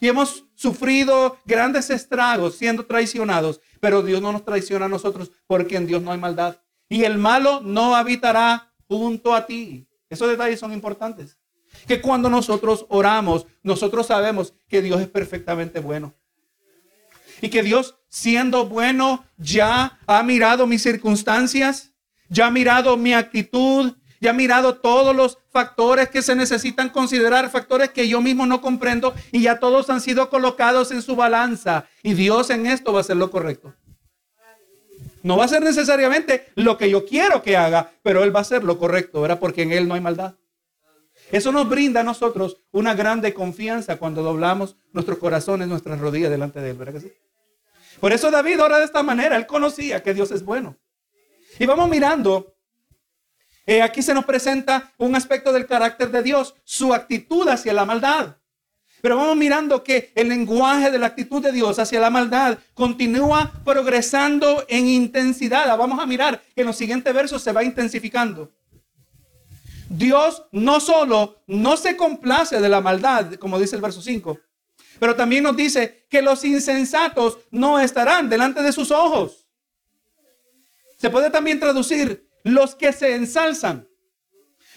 [0.00, 3.60] y hemos sufrido grandes estragos siendo traicionados.
[3.80, 6.58] Pero Dios no nos traiciona a nosotros porque en Dios no hay maldad.
[6.88, 9.86] Y el malo no habitará junto a ti.
[10.10, 11.37] Esos detalles son importantes.
[11.88, 16.14] Que cuando nosotros oramos, nosotros sabemos que Dios es perfectamente bueno.
[17.40, 21.92] Y que Dios, siendo bueno, ya ha mirado mis circunstancias,
[22.28, 27.48] ya ha mirado mi actitud, ya ha mirado todos los factores que se necesitan considerar,
[27.50, 31.86] factores que yo mismo no comprendo, y ya todos han sido colocados en su balanza.
[32.02, 33.74] Y Dios en esto va a hacer lo correcto.
[35.22, 38.42] No va a ser necesariamente lo que yo quiero que haga, pero Él va a
[38.42, 39.38] hacer lo correcto, ¿verdad?
[39.38, 40.34] Porque en Él no hay maldad.
[41.30, 46.60] Eso nos brinda a nosotros una grande confianza cuando doblamos nuestros corazones, nuestras rodillas delante
[46.60, 47.02] de Él, ¿verdad?
[48.00, 49.36] Por eso David ora de esta manera.
[49.36, 50.76] Él conocía que Dios es bueno.
[51.58, 52.54] Y vamos mirando.
[53.66, 57.84] Eh, aquí se nos presenta un aspecto del carácter de Dios, su actitud hacia la
[57.84, 58.36] maldad.
[59.02, 63.52] Pero vamos mirando que el lenguaje de la actitud de Dios hacia la maldad continúa
[63.64, 65.76] progresando en intensidad.
[65.76, 68.50] Vamos a mirar que en los siguientes versos se va intensificando.
[69.88, 74.38] Dios no solo no se complace de la maldad, como dice el verso 5,
[74.98, 79.46] pero también nos dice que los insensatos no estarán delante de sus ojos.
[80.98, 83.88] Se puede también traducir los que se ensalzan.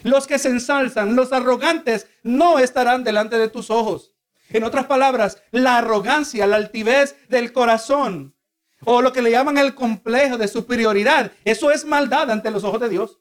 [0.03, 4.13] Los que se ensalzan, los arrogantes, no estarán delante de tus ojos.
[4.49, 8.35] En otras palabras, la arrogancia, la altivez del corazón,
[8.83, 12.81] o lo que le llaman el complejo de superioridad, eso es maldad ante los ojos
[12.81, 13.20] de Dios.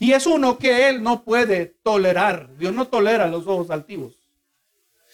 [0.00, 2.56] Y es uno que Él no puede tolerar.
[2.56, 4.24] Dios no tolera los ojos altivos.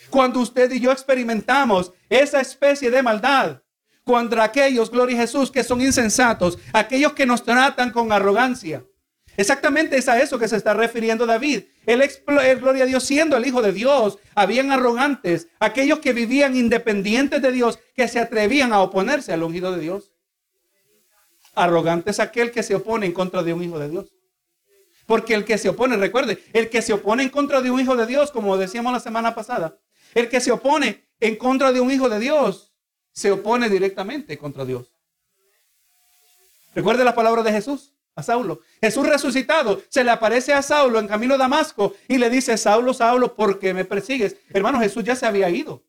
[0.09, 3.63] Cuando usted y yo experimentamos esa especie de maldad
[4.05, 8.85] contra aquellos, gloria a Jesús, que son insensatos, aquellos que nos tratan con arrogancia.
[9.37, 11.65] Exactamente es a eso que se está refiriendo David.
[11.87, 12.03] Él,
[12.59, 17.53] gloria a Dios, siendo el Hijo de Dios, habían arrogantes, aquellos que vivían independientes de
[17.53, 20.13] Dios, que se atrevían a oponerse al ungido de Dios.
[21.55, 24.13] Arrogante es aquel que se opone en contra de un Hijo de Dios.
[25.11, 27.97] Porque el que se opone, recuerde, el que se opone en contra de un Hijo
[27.97, 29.77] de Dios, como decíamos la semana pasada,
[30.15, 32.73] el que se opone en contra de un hijo de Dios,
[33.11, 34.95] se opone directamente contra Dios.
[36.77, 38.61] Recuerde la palabra de Jesús a Saulo.
[38.81, 42.95] Jesús resucitado se le aparece a Saulo en camino a Damasco y le dice, Saulo,
[42.95, 44.37] Saulo, ¿por qué me persigues?
[44.51, 45.83] Hermano, Jesús ya se había ido.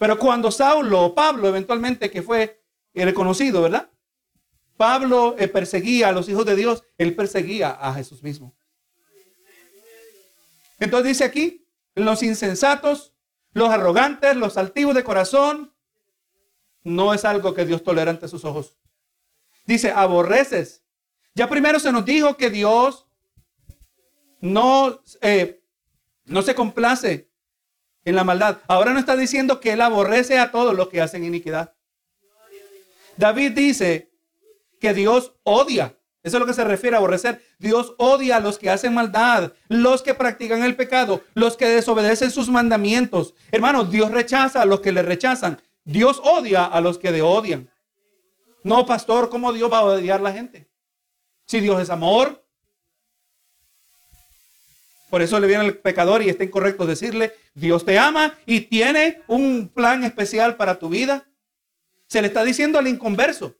[0.00, 2.60] Pero cuando Saulo, Pablo eventualmente que fue
[2.92, 3.88] reconocido, ¿verdad?
[4.76, 8.54] Pablo eh, perseguía a los hijos de Dios, él perseguía a Jesús mismo.
[10.78, 13.14] Entonces dice aquí, los insensatos,
[13.52, 15.72] los arrogantes, los altivos de corazón,
[16.82, 18.76] no es algo que Dios tolera ante sus ojos.
[19.64, 20.82] Dice, aborreces.
[21.34, 23.06] Ya primero se nos dijo que Dios
[24.40, 25.62] no, eh,
[26.26, 27.30] no se complace
[28.04, 28.58] en la maldad.
[28.68, 31.74] Ahora no está diciendo que Él aborrece a todos los que hacen iniquidad.
[33.16, 34.13] David dice
[34.84, 37.44] que Dios odia eso es lo que se refiere a aborrecer.
[37.58, 42.30] Dios odia a los que hacen maldad, los que practican el pecado, los que desobedecen
[42.30, 43.34] sus mandamientos.
[43.52, 45.60] Hermanos, Dios rechaza a los que le rechazan.
[45.84, 47.70] Dios odia a los que le odian.
[48.62, 50.66] No, pastor, ¿cómo Dios va a odiar a la gente?
[51.46, 52.42] Si Dios es amor.
[55.10, 59.20] Por eso le viene el pecador y está incorrecto decirle, Dios te ama y tiene
[59.26, 61.28] un plan especial para tu vida.
[62.06, 63.54] Se le está diciendo al inconverso.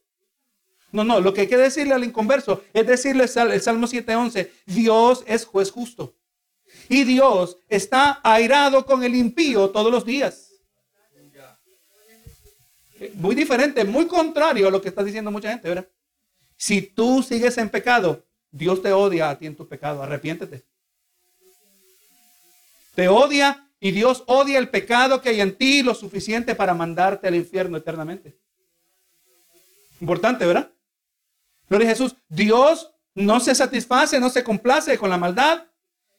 [0.95, 5.25] No, no, lo que hay que decirle al inconverso es decirle el Salmo 7:11, Dios
[5.27, 6.15] es juez justo.
[6.87, 10.53] Y Dios está airado con el impío todos los días.
[13.15, 15.87] Muy diferente, muy contrario a lo que está diciendo mucha gente, ¿verdad?
[16.55, 20.01] Si tú sigues en pecado, Dios te odia a ti en tu pecado.
[20.01, 20.63] Arrepiéntete.
[22.95, 27.27] Te odia y Dios odia el pecado que hay en ti lo suficiente para mandarte
[27.27, 28.37] al infierno eternamente.
[29.99, 30.71] Importante, ¿verdad?
[31.69, 32.15] Gloria a Jesús.
[32.29, 35.63] Dios no se satisface, no se complace con la maldad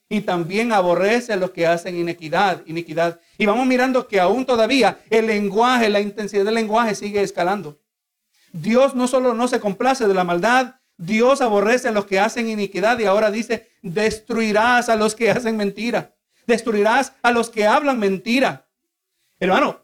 [0.09, 3.20] y también aborrece a los que hacen inequidad, iniquidad.
[3.38, 7.80] Y vamos mirando que aún todavía el lenguaje, la intensidad del lenguaje sigue escalando.
[8.52, 12.48] Dios no solo no se complace de la maldad, Dios aborrece a los que hacen
[12.48, 16.14] iniquidad y ahora dice, destruirás a los que hacen mentira,
[16.46, 18.66] destruirás a los que hablan mentira.
[19.38, 19.82] Hermano,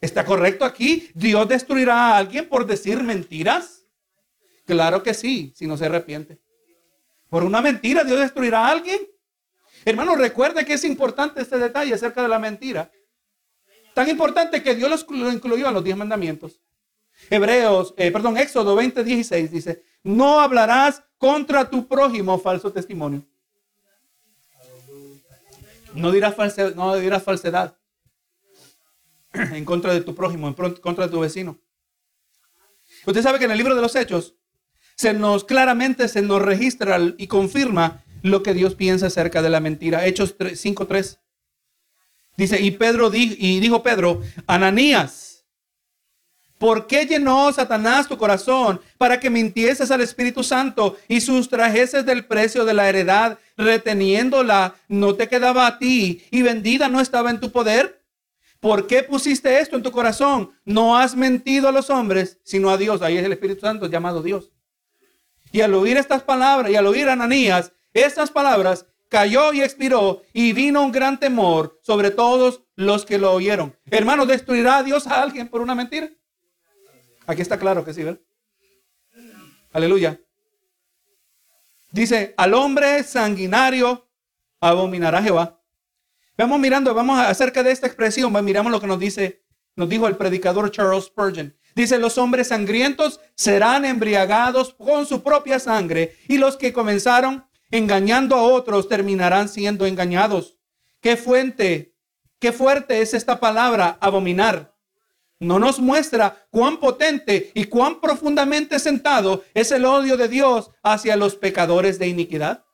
[0.00, 1.10] ¿está correcto aquí?
[1.14, 3.81] ¿Dios destruirá a alguien por decir mentiras?
[4.66, 6.38] Claro que sí, si no se arrepiente.
[7.28, 9.00] Por una mentira, Dios destruirá a alguien.
[9.84, 12.90] Hermano, recuerde que es importante este detalle acerca de la mentira.
[13.94, 16.60] Tan importante que Dios lo incluyó en los diez mandamientos.
[17.30, 23.22] Hebreos, eh, perdón, Éxodo 20, 16 dice, no hablarás contra tu prójimo falso testimonio.
[25.94, 27.76] No dirás, falsedad, no dirás falsedad
[29.32, 31.58] en contra de tu prójimo, en contra de tu vecino.
[33.06, 34.34] Usted sabe que en el libro de los Hechos
[34.96, 39.60] se nos claramente se nos registra y confirma lo que Dios piensa acerca de la
[39.60, 40.06] mentira.
[40.06, 41.18] Hechos 5.3.
[42.36, 45.44] Dice, y Pedro y dijo Pedro, Ananías,
[46.58, 52.24] ¿por qué llenó Satanás tu corazón para que mintieses al Espíritu Santo y sustrajeses del
[52.24, 57.40] precio de la heredad, reteniéndola, no te quedaba a ti y vendida no estaba en
[57.40, 58.00] tu poder?
[58.60, 60.52] ¿Por qué pusiste esto en tu corazón?
[60.64, 63.02] No has mentido a los hombres, sino a Dios.
[63.02, 64.52] Ahí es el Espíritu Santo llamado Dios.
[65.52, 70.54] Y al oír estas palabras y al oír Ananías, estas palabras cayó y expiró y
[70.54, 73.76] vino un gran temor sobre todos los que lo oyeron.
[73.90, 76.08] Hermano, ¿destruirá a Dios a alguien por una mentira?
[77.26, 78.20] Aquí está claro que sí, ¿verdad?
[79.72, 80.18] Aleluya.
[81.90, 84.08] Dice, al hombre sanguinario
[84.60, 85.60] abominará Jehová.
[86.38, 89.44] Vamos mirando, vamos acerca de esta expresión, miramos lo que nos dice,
[89.76, 91.54] nos dijo el predicador Charles Spurgeon.
[91.74, 98.36] Dice, los hombres sangrientos serán embriagados con su propia sangre y los que comenzaron engañando
[98.36, 100.58] a otros, terminarán siendo engañados.
[101.00, 101.96] ¿Qué fuente,
[102.38, 104.72] qué fuerte es esta palabra, abominar?
[105.40, 111.16] No nos muestra cuán potente y cuán profundamente sentado es el odio de Dios hacia
[111.16, 112.64] los pecadores de iniquidad.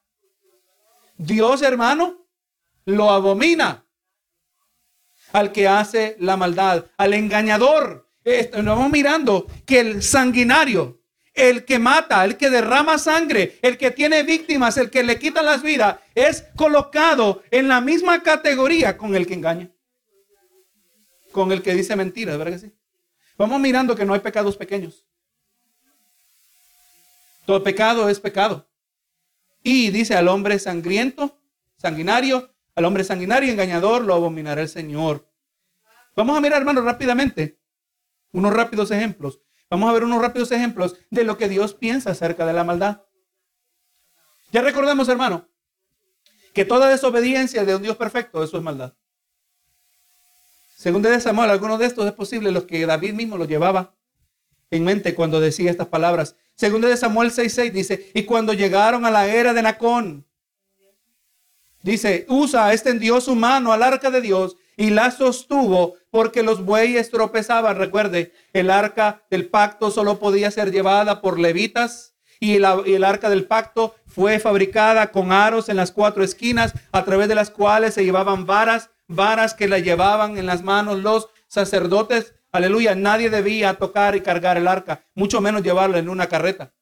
[1.17, 2.27] Dios, hermano,
[2.85, 3.87] lo abomina
[5.33, 8.08] al que hace la maldad, al engañador.
[8.29, 11.01] Estamos mirando que el sanguinario,
[11.33, 15.41] el que mata, el que derrama sangre, el que tiene víctimas, el que le quita
[15.43, 19.71] las vidas, es colocado en la misma categoría con el que engaña.
[21.33, 22.73] Con el que dice mentiras, ¿verdad que sí?
[23.39, 25.07] Vamos mirando que no hay pecados pequeños.
[27.47, 28.69] Todo pecado es pecado.
[29.63, 31.41] Y dice al hombre sangriento,
[31.79, 35.27] sanguinario, al hombre sanguinario y engañador lo abominará el Señor.
[36.15, 37.59] Vamos a mirar, hermanos, rápidamente
[38.33, 39.41] unos rápidos ejemplos.
[39.71, 43.03] Vamos a ver unos rápidos ejemplos de lo que Dios piensa acerca de la maldad.
[44.51, 45.49] Ya recordemos, hermano,
[46.55, 48.95] que toda desobediencia de un Dios perfecto, eso es maldad.
[50.77, 53.95] Según de Samuel, algunos de estos es posible los que David mismo lo llevaba
[54.71, 56.37] en mente cuando decía estas palabras.
[56.55, 60.27] Según de Samuel 6:6 dice, y cuando llegaron a la era de Nacón,
[61.83, 67.11] dice, Usa extendió su mano al arca de Dios y la sostuvo porque los bueyes
[67.11, 67.77] tropezaban.
[67.77, 73.47] Recuerde, el arca del pacto solo podía ser llevada por levitas y, el arca del
[73.47, 78.05] pacto fue fabricada con aros en las cuatro esquinas a través de las cuales se
[78.05, 82.35] llevaban varas, varas que la llevaban en las manos los sacerdotes.
[82.53, 86.73] Aleluya, nadie debía tocar y cargar el arca, mucho menos llevarlo en una carreta.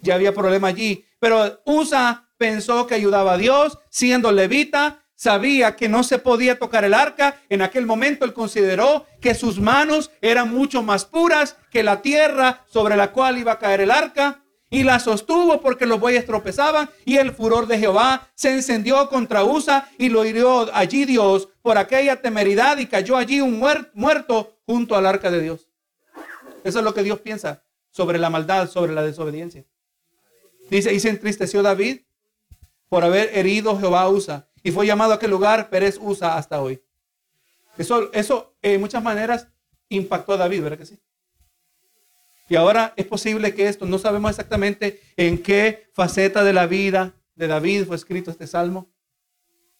[0.00, 5.88] Ya había problema allí, pero Usa pensó que ayudaba a Dios siendo levita sabía que
[5.88, 10.52] no se podía tocar el arca, en aquel momento él consideró que sus manos eran
[10.52, 14.42] mucho más puras que la tierra sobre la cual iba a caer el arca.
[14.68, 19.44] Y la sostuvo porque los bueyes tropezaban y el furor de Jehová se encendió contra
[19.44, 23.60] Usa y lo hirió allí Dios por aquella temeridad y cayó allí un
[23.94, 25.68] muerto junto al arca de Dios.
[26.64, 29.64] Eso es lo que Dios piensa sobre la maldad, sobre la desobediencia.
[30.68, 32.00] Dice, y se entristeció David
[32.88, 36.82] por haber herido Jehová Usa y fue llamado a aquel lugar Pérez Usa hasta hoy.
[37.78, 39.46] Eso, eso en muchas maneras
[39.88, 40.98] impactó a David, ¿verdad que sí?
[42.48, 47.14] Y ahora es posible que esto, no sabemos exactamente en qué faceta de la vida
[47.36, 48.90] de David fue escrito este salmo,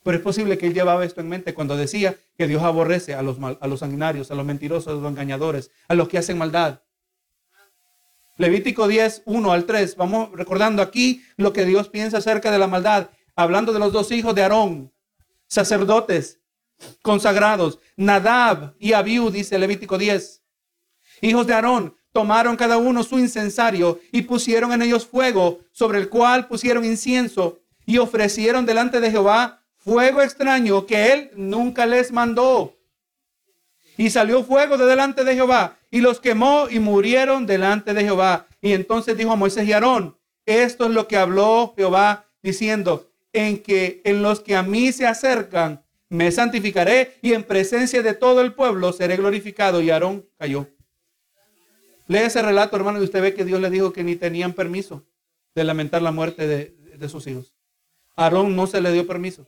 [0.05, 3.22] pero es posible que él llevaba esto en mente cuando decía que Dios aborrece a
[3.22, 6.82] los, a los sanguinarios, a los mentirosos, a los engañadores, a los que hacen maldad.
[8.37, 9.97] Levítico 10, 1 al 3.
[9.97, 13.11] Vamos recordando aquí lo que Dios piensa acerca de la maldad.
[13.37, 14.91] Hablando de los dos hijos de Aarón,
[15.47, 16.41] sacerdotes
[17.03, 20.43] consagrados, Nadab y Abiú, dice Levítico 10.
[21.20, 26.09] Hijos de Aarón, tomaron cada uno su incensario y pusieron en ellos fuego, sobre el
[26.09, 32.74] cual pusieron incienso y ofrecieron delante de Jehová fuego extraño que él nunca les mandó.
[33.99, 38.47] Y salió fuego de delante de Jehová y los quemó y murieron delante de Jehová.
[38.62, 40.16] Y entonces dijo a Moisés y Aarón,
[40.47, 45.07] esto es lo que habló Jehová diciendo, en que en los que a mí se
[45.07, 49.82] acercan, me santificaré y en presencia de todo el pueblo seré glorificado.
[49.82, 50.66] Y Aarón cayó.
[52.09, 55.05] Lee ese relato, hermano, y usted ve que Dios le dijo que ni tenían permiso
[55.55, 57.53] de lamentar la muerte de, sus hijos.
[58.14, 59.47] A Aarón no se le dio permiso.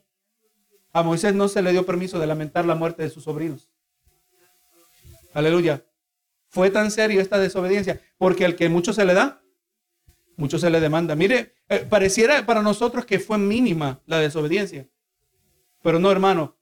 [0.93, 3.71] A Moisés no se le dio permiso de lamentar la muerte de sus sobrinos.
[5.33, 5.83] Aleluya.
[6.49, 9.41] Fue tan serio esta desobediencia, porque al que mucho se le da,
[10.39, 11.17] mucho se le demanda.
[11.17, 14.89] Mire, eh, pareciera para nosotros que fue mínima la desobediencia.
[15.83, 16.57] Pero no, hermano,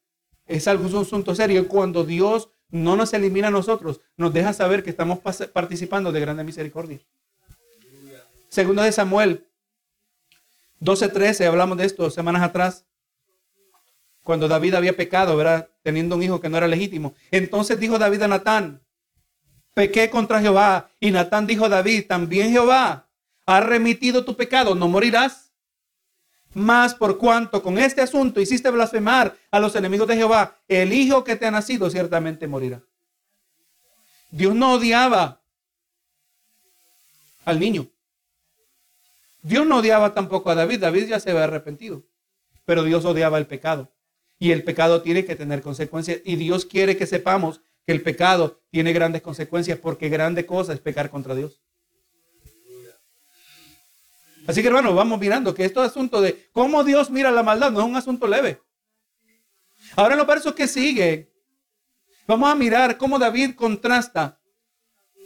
[0.46, 1.68] es algo, un asunto serio.
[1.68, 5.18] Cuando Dios no nos elimina a nosotros, nos deja saber que estamos
[5.52, 7.00] participando de grande misericordia.
[8.48, 9.46] Segundo de Samuel
[10.80, 12.86] 12:13, hablamos de esto semanas atrás,
[14.22, 15.68] cuando David había pecado, ¿verdad?
[15.82, 17.14] Teniendo un hijo que no era legítimo.
[17.30, 18.80] Entonces dijo David a Natán,
[19.74, 20.90] pequé contra Jehová.
[20.98, 23.05] Y Natán dijo a David, también Jehová
[23.46, 25.52] ha remitido tu pecado, no morirás.
[26.52, 31.22] Más por cuanto con este asunto hiciste blasfemar a los enemigos de Jehová, el hijo
[31.22, 32.82] que te ha nacido ciertamente morirá.
[34.30, 35.40] Dios no odiaba
[37.44, 37.88] al niño.
[39.42, 40.80] Dios no odiaba tampoco a David.
[40.80, 42.02] David ya se había arrepentido.
[42.64, 43.92] Pero Dios odiaba el pecado.
[44.38, 46.20] Y el pecado tiene que tener consecuencias.
[46.24, 50.80] Y Dios quiere que sepamos que el pecado tiene grandes consecuencias porque grande cosa es
[50.80, 51.60] pecar contra Dios.
[54.46, 57.70] Así que hermano, vamos mirando que esto es asunto de cómo Dios mira la maldad,
[57.72, 58.62] no es un asunto leve.
[59.96, 61.32] Ahora en los versos que sigue,
[62.26, 64.40] vamos a mirar cómo David contrasta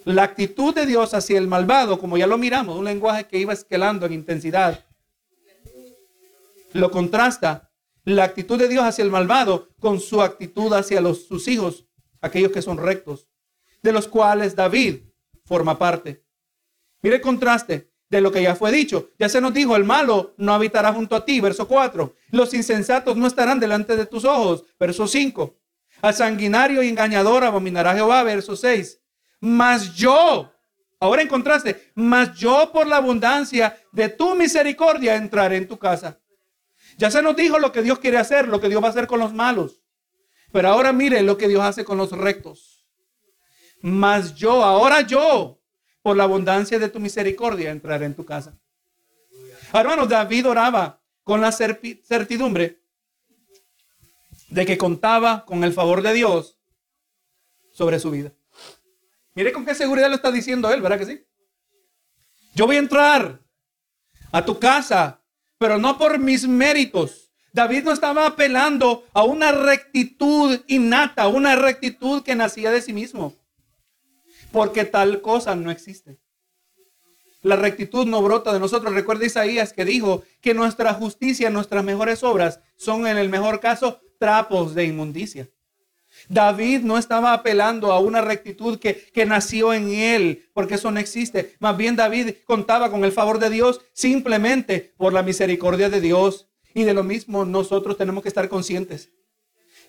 [0.04, 3.52] la actitud de Dios hacia el malvado, como ya lo miramos, un lenguaje que iba
[3.52, 4.86] escalando en intensidad.
[6.72, 7.70] Lo contrasta
[8.04, 11.86] la actitud de Dios hacia el malvado con su actitud hacia los, sus hijos,
[12.20, 13.28] aquellos que son rectos,
[13.82, 15.02] de los cuales David
[15.44, 16.24] forma parte.
[17.02, 19.10] Mire el contraste de lo que ya fue dicho.
[19.18, 22.14] Ya se nos dijo, el malo no habitará junto a ti, verso 4.
[22.32, 25.56] Los insensatos no estarán delante de tus ojos, verso 5.
[26.02, 29.00] Al sanguinario y engañador abominará Jehová, verso 6.
[29.40, 30.52] Mas yo,
[30.98, 36.18] ahora encontraste, mas yo por la abundancia de tu misericordia entraré en tu casa.
[36.98, 39.06] Ya se nos dijo lo que Dios quiere hacer, lo que Dios va a hacer
[39.06, 39.80] con los malos.
[40.52, 42.84] Pero ahora mire lo que Dios hace con los rectos.
[43.82, 45.59] Mas yo, ahora yo,
[46.02, 48.58] por la abundancia de tu misericordia entraré en tu casa.
[49.72, 52.80] Hermano, David oraba con la certidumbre
[54.48, 56.58] de que contaba con el favor de Dios
[57.72, 58.32] sobre su vida.
[59.34, 61.24] Mire con qué seguridad lo está diciendo él, ¿verdad que sí?
[62.54, 63.40] Yo voy a entrar
[64.32, 65.22] a tu casa,
[65.58, 67.30] pero no por mis méritos.
[67.52, 73.39] David no estaba apelando a una rectitud innata, una rectitud que nacía de sí mismo
[74.52, 76.18] porque tal cosa no existe.
[77.42, 78.92] La rectitud no brota de nosotros.
[78.92, 84.00] Recuerda Isaías que dijo que nuestra justicia, nuestras mejores obras son en el mejor caso
[84.18, 85.48] trapos de inmundicia.
[86.28, 90.98] David no estaba apelando a una rectitud que, que, nació en él, porque eso no
[90.98, 91.54] existe.
[91.60, 96.48] Más bien David contaba con el favor de Dios simplemente por la misericordia de Dios.
[96.74, 99.10] Y de lo mismo nosotros tenemos que estar conscientes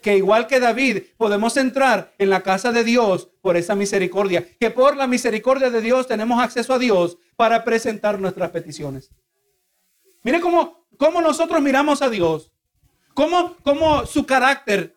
[0.01, 4.71] que igual que David podemos entrar en la casa de Dios por esa misericordia, que
[4.71, 9.11] por la misericordia de Dios tenemos acceso a Dios para presentar nuestras peticiones.
[10.23, 12.51] Mire cómo, cómo nosotros miramos a Dios,
[13.13, 14.95] cómo, cómo su carácter,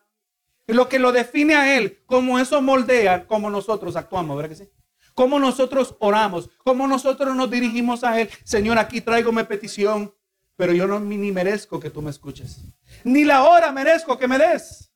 [0.66, 4.70] lo que lo define a Él, cómo eso moldea cómo nosotros actuamos, ¿verdad que sí?
[5.14, 8.28] Cómo nosotros oramos, cómo nosotros nos dirigimos a Él.
[8.42, 10.12] Señor, aquí traigo mi petición,
[10.56, 12.62] pero yo no ni merezco que tú me escuches.
[13.04, 14.93] Ni la hora merezco que me des.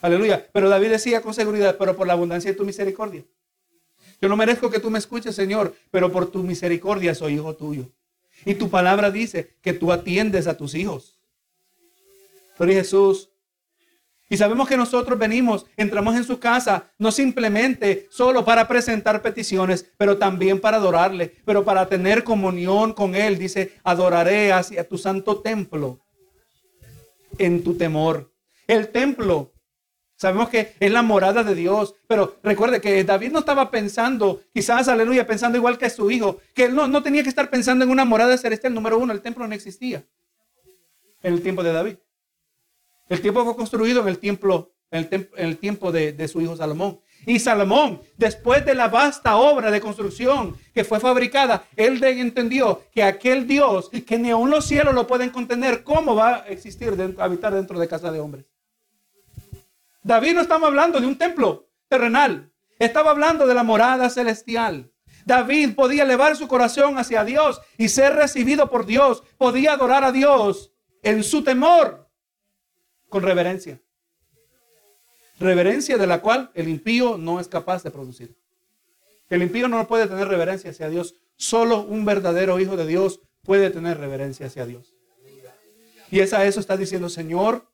[0.00, 0.48] Aleluya.
[0.52, 3.24] Pero David decía con seguridad, pero por la abundancia de tu misericordia.
[4.20, 7.90] Yo no merezco que tú me escuches, Señor, pero por tu misericordia soy hijo tuyo.
[8.44, 11.18] Y tu palabra dice que tú atiendes a tus hijos.
[12.56, 13.30] Pero Jesús,
[14.30, 19.86] Y sabemos que nosotros venimos, entramos en su casa, no simplemente solo para presentar peticiones,
[19.96, 23.38] pero también para adorarle, pero para tener comunión con Él.
[23.38, 26.00] Dice, adoraré hacia tu santo templo
[27.38, 28.30] en tu temor.
[28.66, 29.52] El templo,
[30.18, 34.88] sabemos que es la morada de Dios, pero recuerde que David no estaba pensando, quizás,
[34.88, 37.90] aleluya, pensando igual que su hijo, que él no, no tenía que estar pensando en
[37.90, 40.04] una morada celestial número uno, el templo no existía
[41.22, 41.96] en el tiempo de David.
[43.08, 47.00] El tiempo fue construido en el templo, en el, tiempo de, su hijo Salomón.
[47.24, 53.02] Y Salomón, después de la vasta obra de construcción que fue fabricada, él entendió que
[53.02, 57.54] aquel Dios, que ni aun los cielos lo pueden contener, ¿cómo va a existir, habitar
[57.54, 58.44] dentro de casa de hombres?
[60.08, 64.90] David no estaba hablando de un templo terrenal, estaba hablando de la morada celestial.
[65.26, 70.10] David podía elevar su corazón hacia Dios y ser recibido por Dios, podía adorar a
[70.10, 72.08] Dios en su temor
[73.10, 73.82] con reverencia.
[75.38, 78.34] Reverencia de la cual el impío no es capaz de producir.
[79.28, 81.16] El impío no puede tener reverencia hacia Dios.
[81.36, 84.94] Solo un verdadero hijo de Dios puede tener reverencia hacia Dios.
[86.10, 87.68] Y es a eso está diciendo, Señor,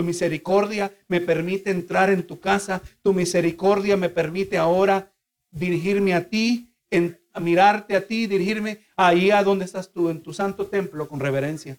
[0.00, 2.80] tu misericordia me permite entrar en tu casa.
[3.02, 5.12] Tu misericordia me permite ahora
[5.50, 10.32] dirigirme a ti, en, mirarte a ti, dirigirme ahí a donde estás tú, en tu
[10.32, 11.78] santo templo, con reverencia.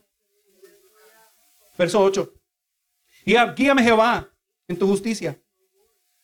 [1.75, 2.31] Verso 8.
[3.57, 4.29] Guíame Jehová
[4.67, 5.41] en tu justicia.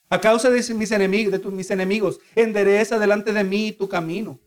[0.07, 4.39] A causa de mis enemigos, de tus, mis enemigos, endereza delante de mí tu camino.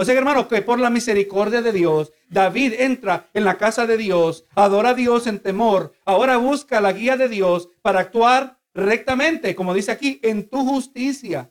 [0.00, 3.96] O sea, hermano, que por la misericordia de Dios, David entra en la casa de
[3.96, 9.56] Dios, adora a Dios en temor, ahora busca la guía de Dios para actuar rectamente,
[9.56, 11.50] como dice aquí, en tu justicia,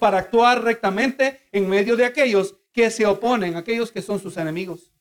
[0.00, 4.92] para actuar rectamente en medio de aquellos que se oponen, aquellos que son sus enemigos.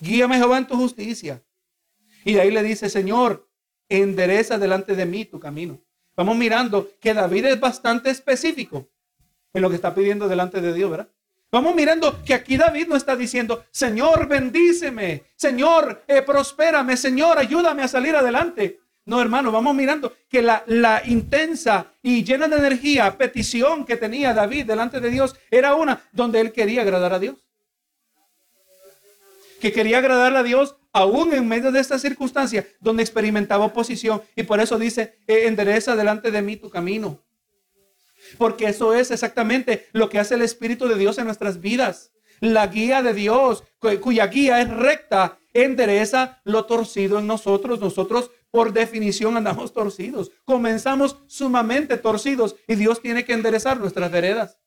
[0.00, 1.42] Guíame Jehová en tu justicia.
[2.24, 3.50] Y de ahí le dice, Señor,
[3.88, 5.80] endereza delante de mí tu camino.
[6.14, 8.88] Vamos mirando que David es bastante específico
[9.56, 11.08] en lo que está pidiendo delante de Dios, ¿verdad?
[11.50, 17.82] Vamos mirando que aquí David no está diciendo, Señor, bendíceme, Señor, eh, prospérame, Señor, ayúdame
[17.82, 18.80] a salir adelante.
[19.06, 24.66] No, hermano, vamos mirando que la, intensa y llena de energía petición que tenía David
[24.66, 27.36] delante de Dios era una donde él quería agradar a Dios.
[29.58, 34.20] Que quería agradar a Dios aún en medio de esta circunstancia donde experimentaba oposición.
[34.34, 37.25] Y por eso dice, eh, endereza delante de mí tu camino.
[38.38, 42.12] Porque eso es exactamente lo que hace el Espíritu de Dios en nuestras vidas.
[42.40, 43.64] La guía de Dios,
[44.00, 47.80] cuya guía es recta, endereza lo torcido en nosotros.
[47.80, 50.30] Nosotros por definición andamos torcidos.
[50.44, 54.58] Comenzamos sumamente torcidos y Dios tiene que enderezar nuestras veredas.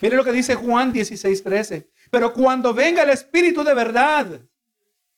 [0.00, 1.90] Mire lo que dice Juan 16, 13.
[2.10, 4.40] Pero cuando venga el Espíritu de verdad,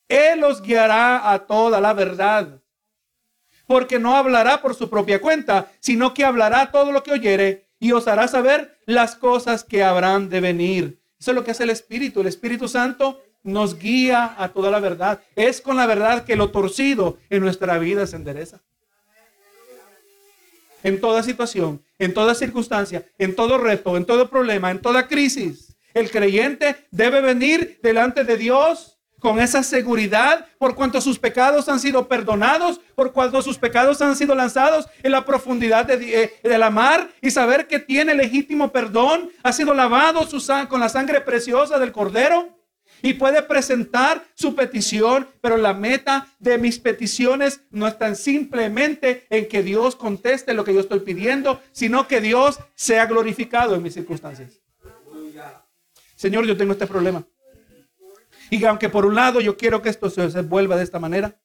[0.08, 2.62] Él los guiará a toda la verdad.
[3.66, 7.92] Porque no hablará por su propia cuenta, sino que hablará todo lo que oyere y
[7.92, 11.00] os hará saber las cosas que habrán de venir.
[11.18, 12.20] Eso es lo que hace el Espíritu.
[12.20, 15.20] El Espíritu Santo nos guía a toda la verdad.
[15.34, 18.60] Es con la verdad que lo torcido en nuestra vida se endereza.
[20.82, 25.76] En toda situación, en toda circunstancia, en todo reto, en todo problema, en toda crisis.
[25.94, 28.95] El creyente debe venir delante de Dios
[29.26, 34.14] con esa seguridad por cuanto sus pecados han sido perdonados, por cuanto sus pecados han
[34.14, 39.28] sido lanzados en la profundidad de, eh, la mar y saber que tiene legítimo perdón,
[39.42, 42.56] ha sido lavado su con la sangre preciosa del cordero
[43.02, 49.48] y puede presentar su petición, pero la meta de mis peticiones no está simplemente en
[49.48, 53.94] que Dios conteste lo que yo estoy pidiendo, sino que Dios sea glorificado en mis
[53.94, 54.60] circunstancias.
[56.14, 57.26] Señor, yo tengo este problema.
[58.50, 61.40] Y aunque por un lado yo quiero que esto se, vuelva de esta manera,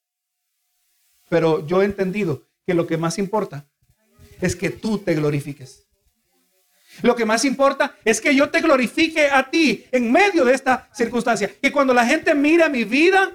[1.29, 3.67] pero yo he entendido que lo que más importa
[4.39, 5.87] es que tú te glorifiques.
[7.01, 10.89] Lo que más importa es que yo te glorifique a ti en medio de esta
[10.93, 11.49] circunstancia.
[11.61, 13.31] Y cuando la gente mira mi vida,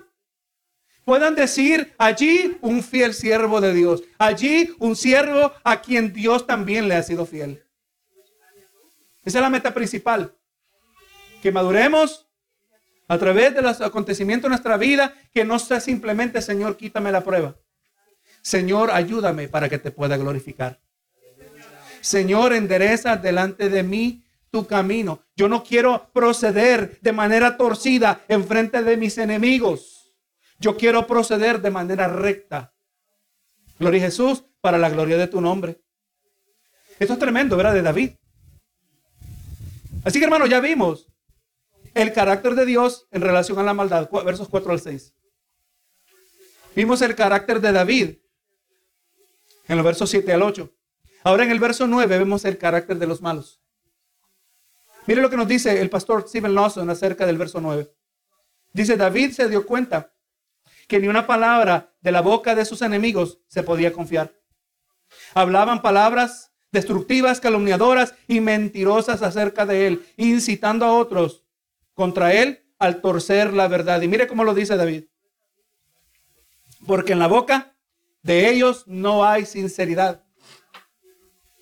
[1.04, 4.02] puedan decir allí un fiel siervo de Dios.
[4.18, 7.64] Allí un siervo a quien Dios también le ha sido fiel.
[9.24, 10.36] Esa es la meta principal
[11.42, 12.25] que maduremos
[13.08, 17.22] a través de los acontecimientos de nuestra vida, que no sea simplemente, Señor, quítame la
[17.22, 17.56] prueba.
[18.42, 20.80] Señor, ayúdame para que te pueda glorificar.
[22.00, 25.22] Señor, endereza delante de mí tu camino.
[25.34, 30.14] Yo no quiero proceder de manera torcida en frente de mis enemigos.
[30.58, 32.72] Yo quiero proceder de manera recta.
[33.78, 35.80] Gloria a Jesús para la gloria de tu nombre.
[36.98, 37.74] Esto es tremendo, ¿verdad?
[37.74, 38.12] De David.
[40.04, 41.08] Así que hermano, ya vimos
[41.96, 44.10] el carácter de Dios en relación a la maldad.
[44.22, 45.14] Versos 4 al 6.
[46.74, 48.18] Vimos el carácter de David
[49.66, 50.70] en los versos 7 al 8.
[51.24, 53.62] Ahora en el verso 9 vemos el carácter de los malos.
[55.06, 57.90] Mire lo que nos dice el pastor Stephen Lawson acerca del verso 9.
[58.74, 60.12] Dice, David se dio cuenta
[60.88, 64.38] que ni una palabra de la boca de sus enemigos se podía confiar.
[65.32, 71.45] Hablaban palabras destructivas, calumniadoras y mentirosas acerca de él, incitando a otros
[71.96, 74.00] contra él al torcer la verdad.
[74.02, 75.04] Y mire cómo lo dice David.
[76.86, 77.74] Porque en la boca
[78.22, 80.22] de ellos no hay sinceridad.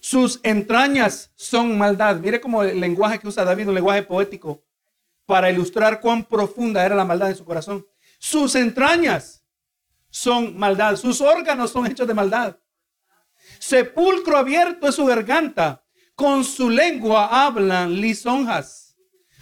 [0.01, 2.16] Sus entrañas son maldad.
[2.16, 4.62] Mire cómo el lenguaje que usa David, un lenguaje poético,
[5.24, 7.87] para ilustrar cuán profunda era la maldad de su corazón.
[8.18, 9.47] Sus entrañas
[10.11, 10.97] son maldad.
[10.97, 12.59] Sus órganos son hechos de maldad.
[13.59, 15.82] Sepulcro abierto es su garganta.
[16.14, 18.84] Con su lengua hablan lisonjas.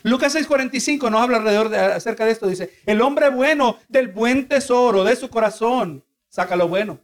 [0.02, 2.46] Lucas 6:45 nos habla alrededor de, acerca de esto.
[2.46, 6.98] Dice, el hombre bueno del buen tesoro de su corazón saca lo bueno.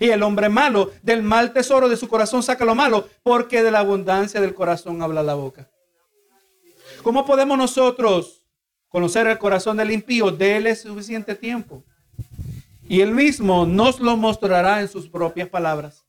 [0.00, 3.70] Y el hombre malo del mal tesoro de su corazón saca lo malo, porque de
[3.70, 5.68] la abundancia del corazón habla la boca.
[7.02, 8.44] ¿Cómo podemos nosotros
[8.88, 10.30] conocer el corazón del impío?
[10.30, 11.82] Dele suficiente tiempo.
[12.88, 16.04] Y él mismo nos lo mostrará en sus propias palabras.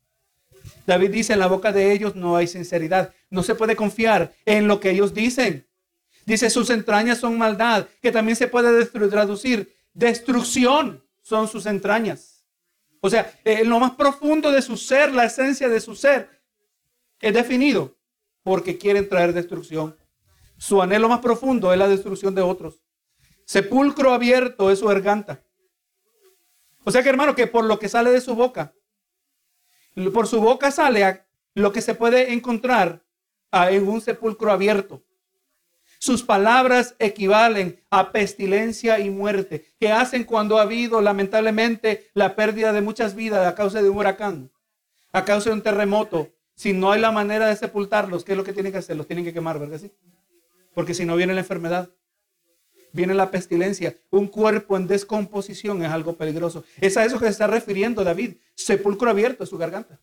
[0.85, 3.13] David dice, en la boca de ellos no hay sinceridad.
[3.29, 5.68] No se puede confiar en lo que ellos dicen.
[6.29, 9.75] Dice, sus entrañas son maldad, que también se puede traducir.
[9.95, 12.45] Destrucción son sus entrañas.
[13.01, 16.29] O sea, en lo más profundo de su ser, la esencia de su ser,
[17.19, 17.97] es definido
[18.43, 19.97] porque quieren traer destrucción.
[20.55, 22.79] Su anhelo más profundo es la destrucción de otros.
[23.45, 25.43] Sepulcro abierto es su garganta.
[26.83, 28.75] O sea que hermano, que por lo que sale de su boca,
[30.13, 31.25] por su boca sale
[31.55, 33.03] lo que se puede encontrar
[33.51, 35.03] en un sepulcro abierto.
[35.99, 42.71] Sus palabras equivalen a pestilencia y muerte, que hacen cuando ha habido lamentablemente la pérdida
[42.71, 44.49] de muchas vidas a causa de un huracán,
[45.11, 46.29] a causa de un terremoto.
[46.55, 48.95] Si no hay la manera de sepultarlos, ¿qué es lo que tienen que hacer?
[48.95, 49.77] Los tienen que quemar, ¿verdad?
[49.77, 49.91] Sí?
[50.73, 51.89] Porque si no viene la enfermedad,
[52.93, 53.97] viene la pestilencia.
[54.09, 56.63] Un cuerpo en descomposición es algo peligroso.
[56.79, 58.37] Es a eso que se está refiriendo David.
[58.55, 59.99] Sepulcro abierto es su garganta.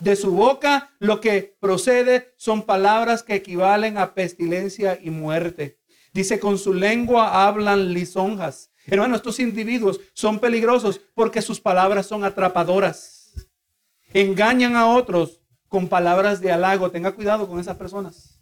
[0.00, 5.78] De su boca lo que procede son palabras que equivalen a pestilencia y muerte.
[6.12, 8.70] Dice, con su lengua hablan lisonjas.
[8.86, 13.34] Hermano, estos individuos son peligrosos porque sus palabras son atrapadoras.
[14.12, 16.90] Engañan a otros con palabras de halago.
[16.90, 18.40] Tenga cuidado con esas personas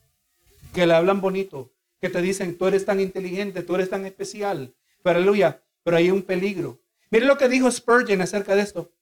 [0.73, 4.75] que le hablan bonito, que te dicen, tú eres tan inteligente, tú eres tan especial.
[5.03, 6.81] Pero aleluya, pero hay un peligro.
[7.11, 8.93] Mire lo que dijo Spurgeon acerca de esto.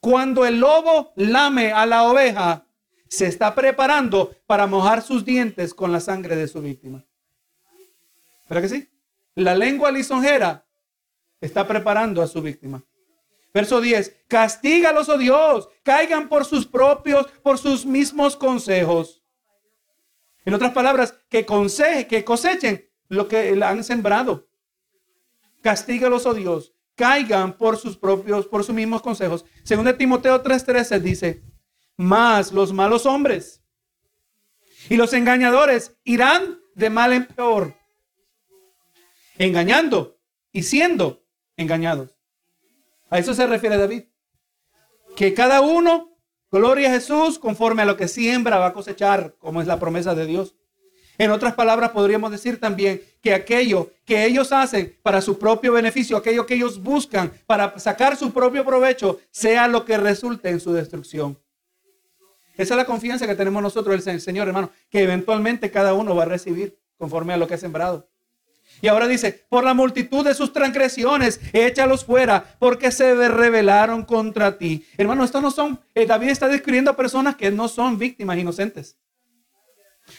[0.00, 2.66] Cuando el lobo lame a la oveja,
[3.08, 7.04] se está preparando para mojar sus dientes con la sangre de su víctima.
[8.48, 8.88] ¿Verdad que sí?
[9.34, 10.64] La lengua lisonjera
[11.40, 12.82] está preparando a su víctima.
[13.52, 19.22] Verso 10, castígalos, oh Dios, caigan por sus propios, por sus mismos consejos.
[20.44, 21.44] En otras palabras, que,
[22.08, 24.48] que cosechen lo que han sembrado.
[25.62, 26.69] Castígalos, oh Dios,
[27.00, 29.46] caigan por sus propios, por sus mismos consejos.
[29.64, 31.42] Según de Timoteo 3:13 dice,
[31.96, 33.62] más los malos hombres
[34.90, 37.74] y los engañadores irán de mal en peor,
[39.38, 40.18] engañando
[40.52, 41.24] y siendo
[41.56, 42.18] engañados.
[43.08, 44.04] A eso se refiere David.
[45.16, 46.18] Que cada uno,
[46.50, 50.14] gloria a Jesús, conforme a lo que siembra va a cosechar, como es la promesa
[50.14, 50.54] de Dios.
[51.20, 56.16] En otras palabras, podríamos decir también que aquello que ellos hacen para su propio beneficio,
[56.16, 60.72] aquello que ellos buscan para sacar su propio provecho, sea lo que resulte en su
[60.72, 61.38] destrucción.
[62.56, 66.22] Esa es la confianza que tenemos nosotros, el Señor, hermano, que eventualmente cada uno va
[66.22, 68.08] a recibir conforme a lo que ha sembrado.
[68.80, 74.56] Y ahora dice, por la multitud de sus transgresiones, échalos fuera, porque se rebelaron contra
[74.56, 74.86] ti.
[74.96, 78.96] Hermano, estos no son, eh, David está describiendo a personas que no son víctimas inocentes.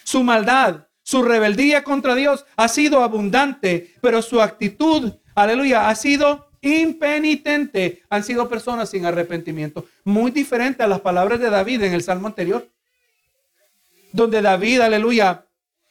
[0.04, 6.52] Su maldad, su rebeldía contra Dios ha sido abundante, pero su actitud, aleluya, ha sido
[6.62, 8.04] impenitente.
[8.10, 9.86] Han sido personas sin arrepentimiento.
[10.04, 12.68] Muy diferente a las palabras de David en el salmo anterior.
[14.14, 15.46] Donde David, aleluya,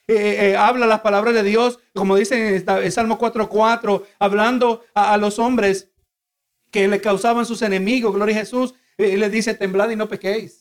[0.06, 4.84] eh, eh, eh, habla las palabras de Dios, como dice en el Salmo 4.4, hablando
[4.92, 5.88] a, los hombres
[6.70, 10.59] que le causaban sus enemigos, gloria a Jesús, y les dice, temblad y no pequéis.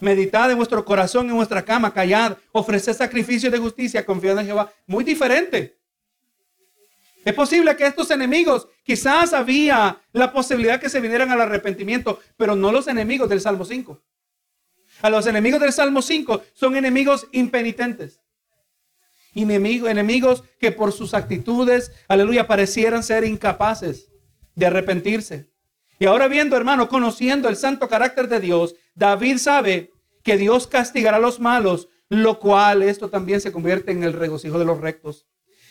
[0.00, 4.72] Meditad en vuestro corazón, en vuestra cama, callad, ofreced sacrificio de justicia, confiad en Jehová.
[4.86, 5.78] Muy diferente.
[7.24, 12.56] Es posible que estos enemigos, quizás había la posibilidad que se vinieran al arrepentimiento, pero
[12.56, 14.00] no los enemigos del Salmo 5.
[15.02, 18.20] A los enemigos del Salmo 5 son enemigos impenitentes.
[19.34, 24.08] enemigos que por sus actitudes, aleluya, parecieran ser incapaces
[24.54, 25.50] de arrepentirse.
[25.98, 31.16] Y ahora viendo, hermano, conociendo el santo carácter de Dios, David sabe que Dios castigará
[31.16, 35.26] a los malos, lo cual esto también se convierte en el regocijo de los rectos.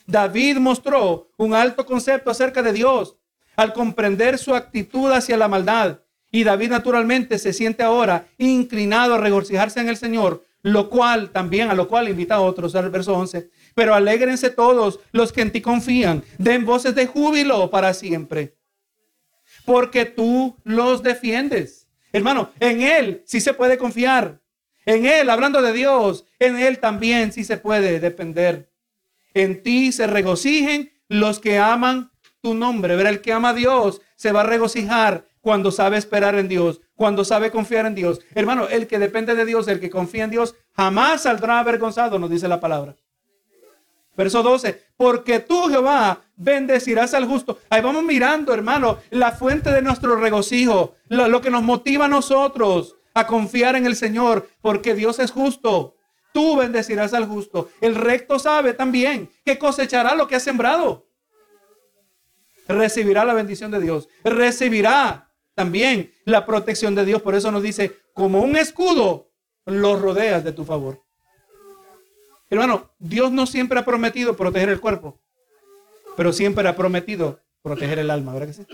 [0.07, 3.17] David mostró un alto concepto acerca de Dios
[3.55, 5.99] al comprender su actitud hacia la maldad.
[6.31, 11.69] Y David naturalmente se siente ahora inclinado a regocijarse en el Señor, lo cual también
[11.69, 13.49] a lo cual invita a otros al verso 11.
[13.75, 18.55] Pero alégrense todos los que en ti confían, den voces de júbilo para siempre,
[19.65, 21.88] porque tú los defiendes.
[22.11, 24.39] Hermano, en Él sí se puede confiar.
[24.85, 28.69] En Él, hablando de Dios, en Él también sí se puede depender.
[29.33, 32.95] En ti se regocijen los que aman tu nombre.
[32.95, 36.81] Ver, el que ama a Dios se va a regocijar cuando sabe esperar en Dios,
[36.95, 38.19] cuando sabe confiar en Dios.
[38.35, 42.29] Hermano, el que depende de Dios, el que confía en Dios, jamás saldrá avergonzado, nos
[42.29, 42.95] dice la palabra.
[44.17, 47.57] Verso 12, porque tú Jehová bendecirás al justo.
[47.69, 52.97] Ahí vamos mirando, hermano, la fuente de nuestro regocijo, lo, que nos motiva a nosotros
[53.13, 55.95] a confiar en el Señor, porque Dios es justo.
[56.33, 57.69] Tú bendecirás al justo.
[57.79, 61.07] El recto sabe también que cosechará lo que ha sembrado.
[62.67, 64.09] Recibirá la bendición de Dios.
[64.25, 67.21] Recibirá también la protección de Dios.
[67.21, 69.31] Por eso nos dice, como un escudo,
[69.65, 71.01] lo rodeas de tu favor.
[72.49, 75.19] Hermano, Dios no siempre ha prometido proteger el cuerpo,
[76.17, 78.65] pero siempre ha prometido proteger el alma, ¿verdad que sí?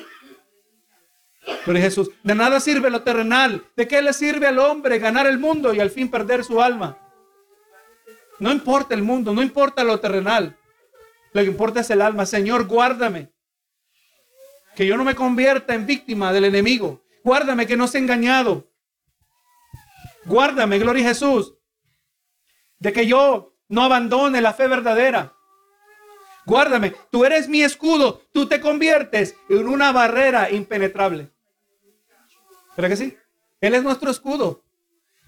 [1.65, 3.65] Pero Jesús, de nada sirve lo terrenal.
[3.75, 6.97] ¿De qué le sirve al hombre ganar el mundo y al fin perder su alma?
[8.39, 10.57] No importa el mundo, no importa lo terrenal.
[11.33, 12.25] Lo que importa es el alma.
[12.25, 13.31] Señor, guárdame.
[14.75, 17.03] Que yo no me convierta en víctima del enemigo.
[17.23, 18.71] Guárdame que no sea engañado.
[20.25, 21.55] Guárdame, gloria a Jesús.
[22.79, 25.33] De que yo no abandone la fe verdadera.
[26.45, 31.31] Guárdame, tú eres mi escudo, tú te conviertes en una barrera impenetrable.
[32.77, 33.17] ¿Verdad que sí?
[33.61, 34.63] Él es nuestro escudo.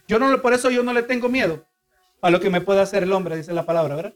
[0.07, 1.65] Yo no, por eso yo no le tengo miedo
[2.21, 4.13] a lo que me pueda hacer el hombre, dice la palabra, ¿verdad?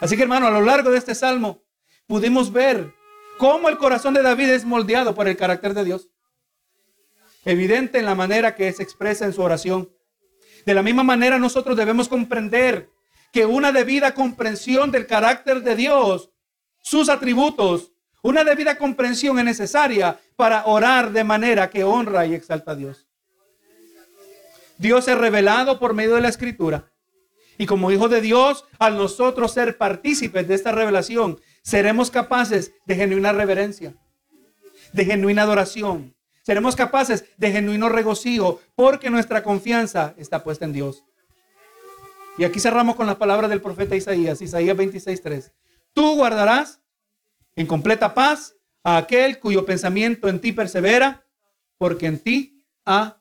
[0.00, 1.62] Así que hermano, a lo largo de este salmo
[2.06, 2.94] pudimos ver
[3.38, 6.10] cómo el corazón de David es moldeado por el carácter de Dios.
[7.44, 9.90] Evidente en la manera que se expresa en su oración.
[10.66, 12.90] De la misma manera nosotros debemos comprender
[13.32, 16.30] que una debida comprensión del carácter de Dios,
[16.80, 17.92] sus atributos,
[18.22, 23.06] una debida comprensión es necesaria para orar de manera que honra y exalta a Dios.
[24.78, 26.90] Dios es revelado por medio de la escritura.
[27.58, 32.96] Y como hijo de Dios, al nosotros ser partícipes de esta revelación, seremos capaces de
[32.96, 33.94] genuina reverencia,
[34.92, 36.14] de genuina adoración.
[36.42, 41.04] Seremos capaces de genuino regocijo porque nuestra confianza está puesta en Dios.
[42.38, 45.52] Y aquí cerramos con la palabra del profeta Isaías, Isaías 26:3.
[45.92, 46.80] Tú guardarás
[47.56, 51.26] en completa paz a aquel cuyo pensamiento en ti persevera,
[51.76, 53.20] porque en ti ha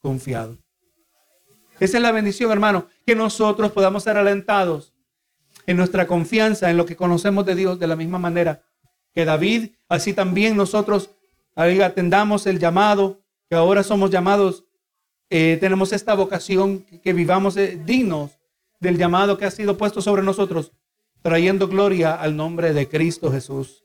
[0.00, 0.58] confiado.
[1.80, 4.94] Esa es la bendición, hermano, que nosotros podamos ser alentados
[5.66, 8.62] en nuestra confianza en lo que conocemos de Dios de la misma manera
[9.12, 11.10] que David, así también nosotros
[11.54, 14.64] atendamos el llamado, que ahora somos llamados,
[15.30, 18.38] eh, tenemos esta vocación, que, vivamos eh, dignos
[18.80, 20.72] del llamado que ha sido puesto sobre nosotros,
[21.22, 23.83] trayendo gloria al nombre de Cristo Jesús.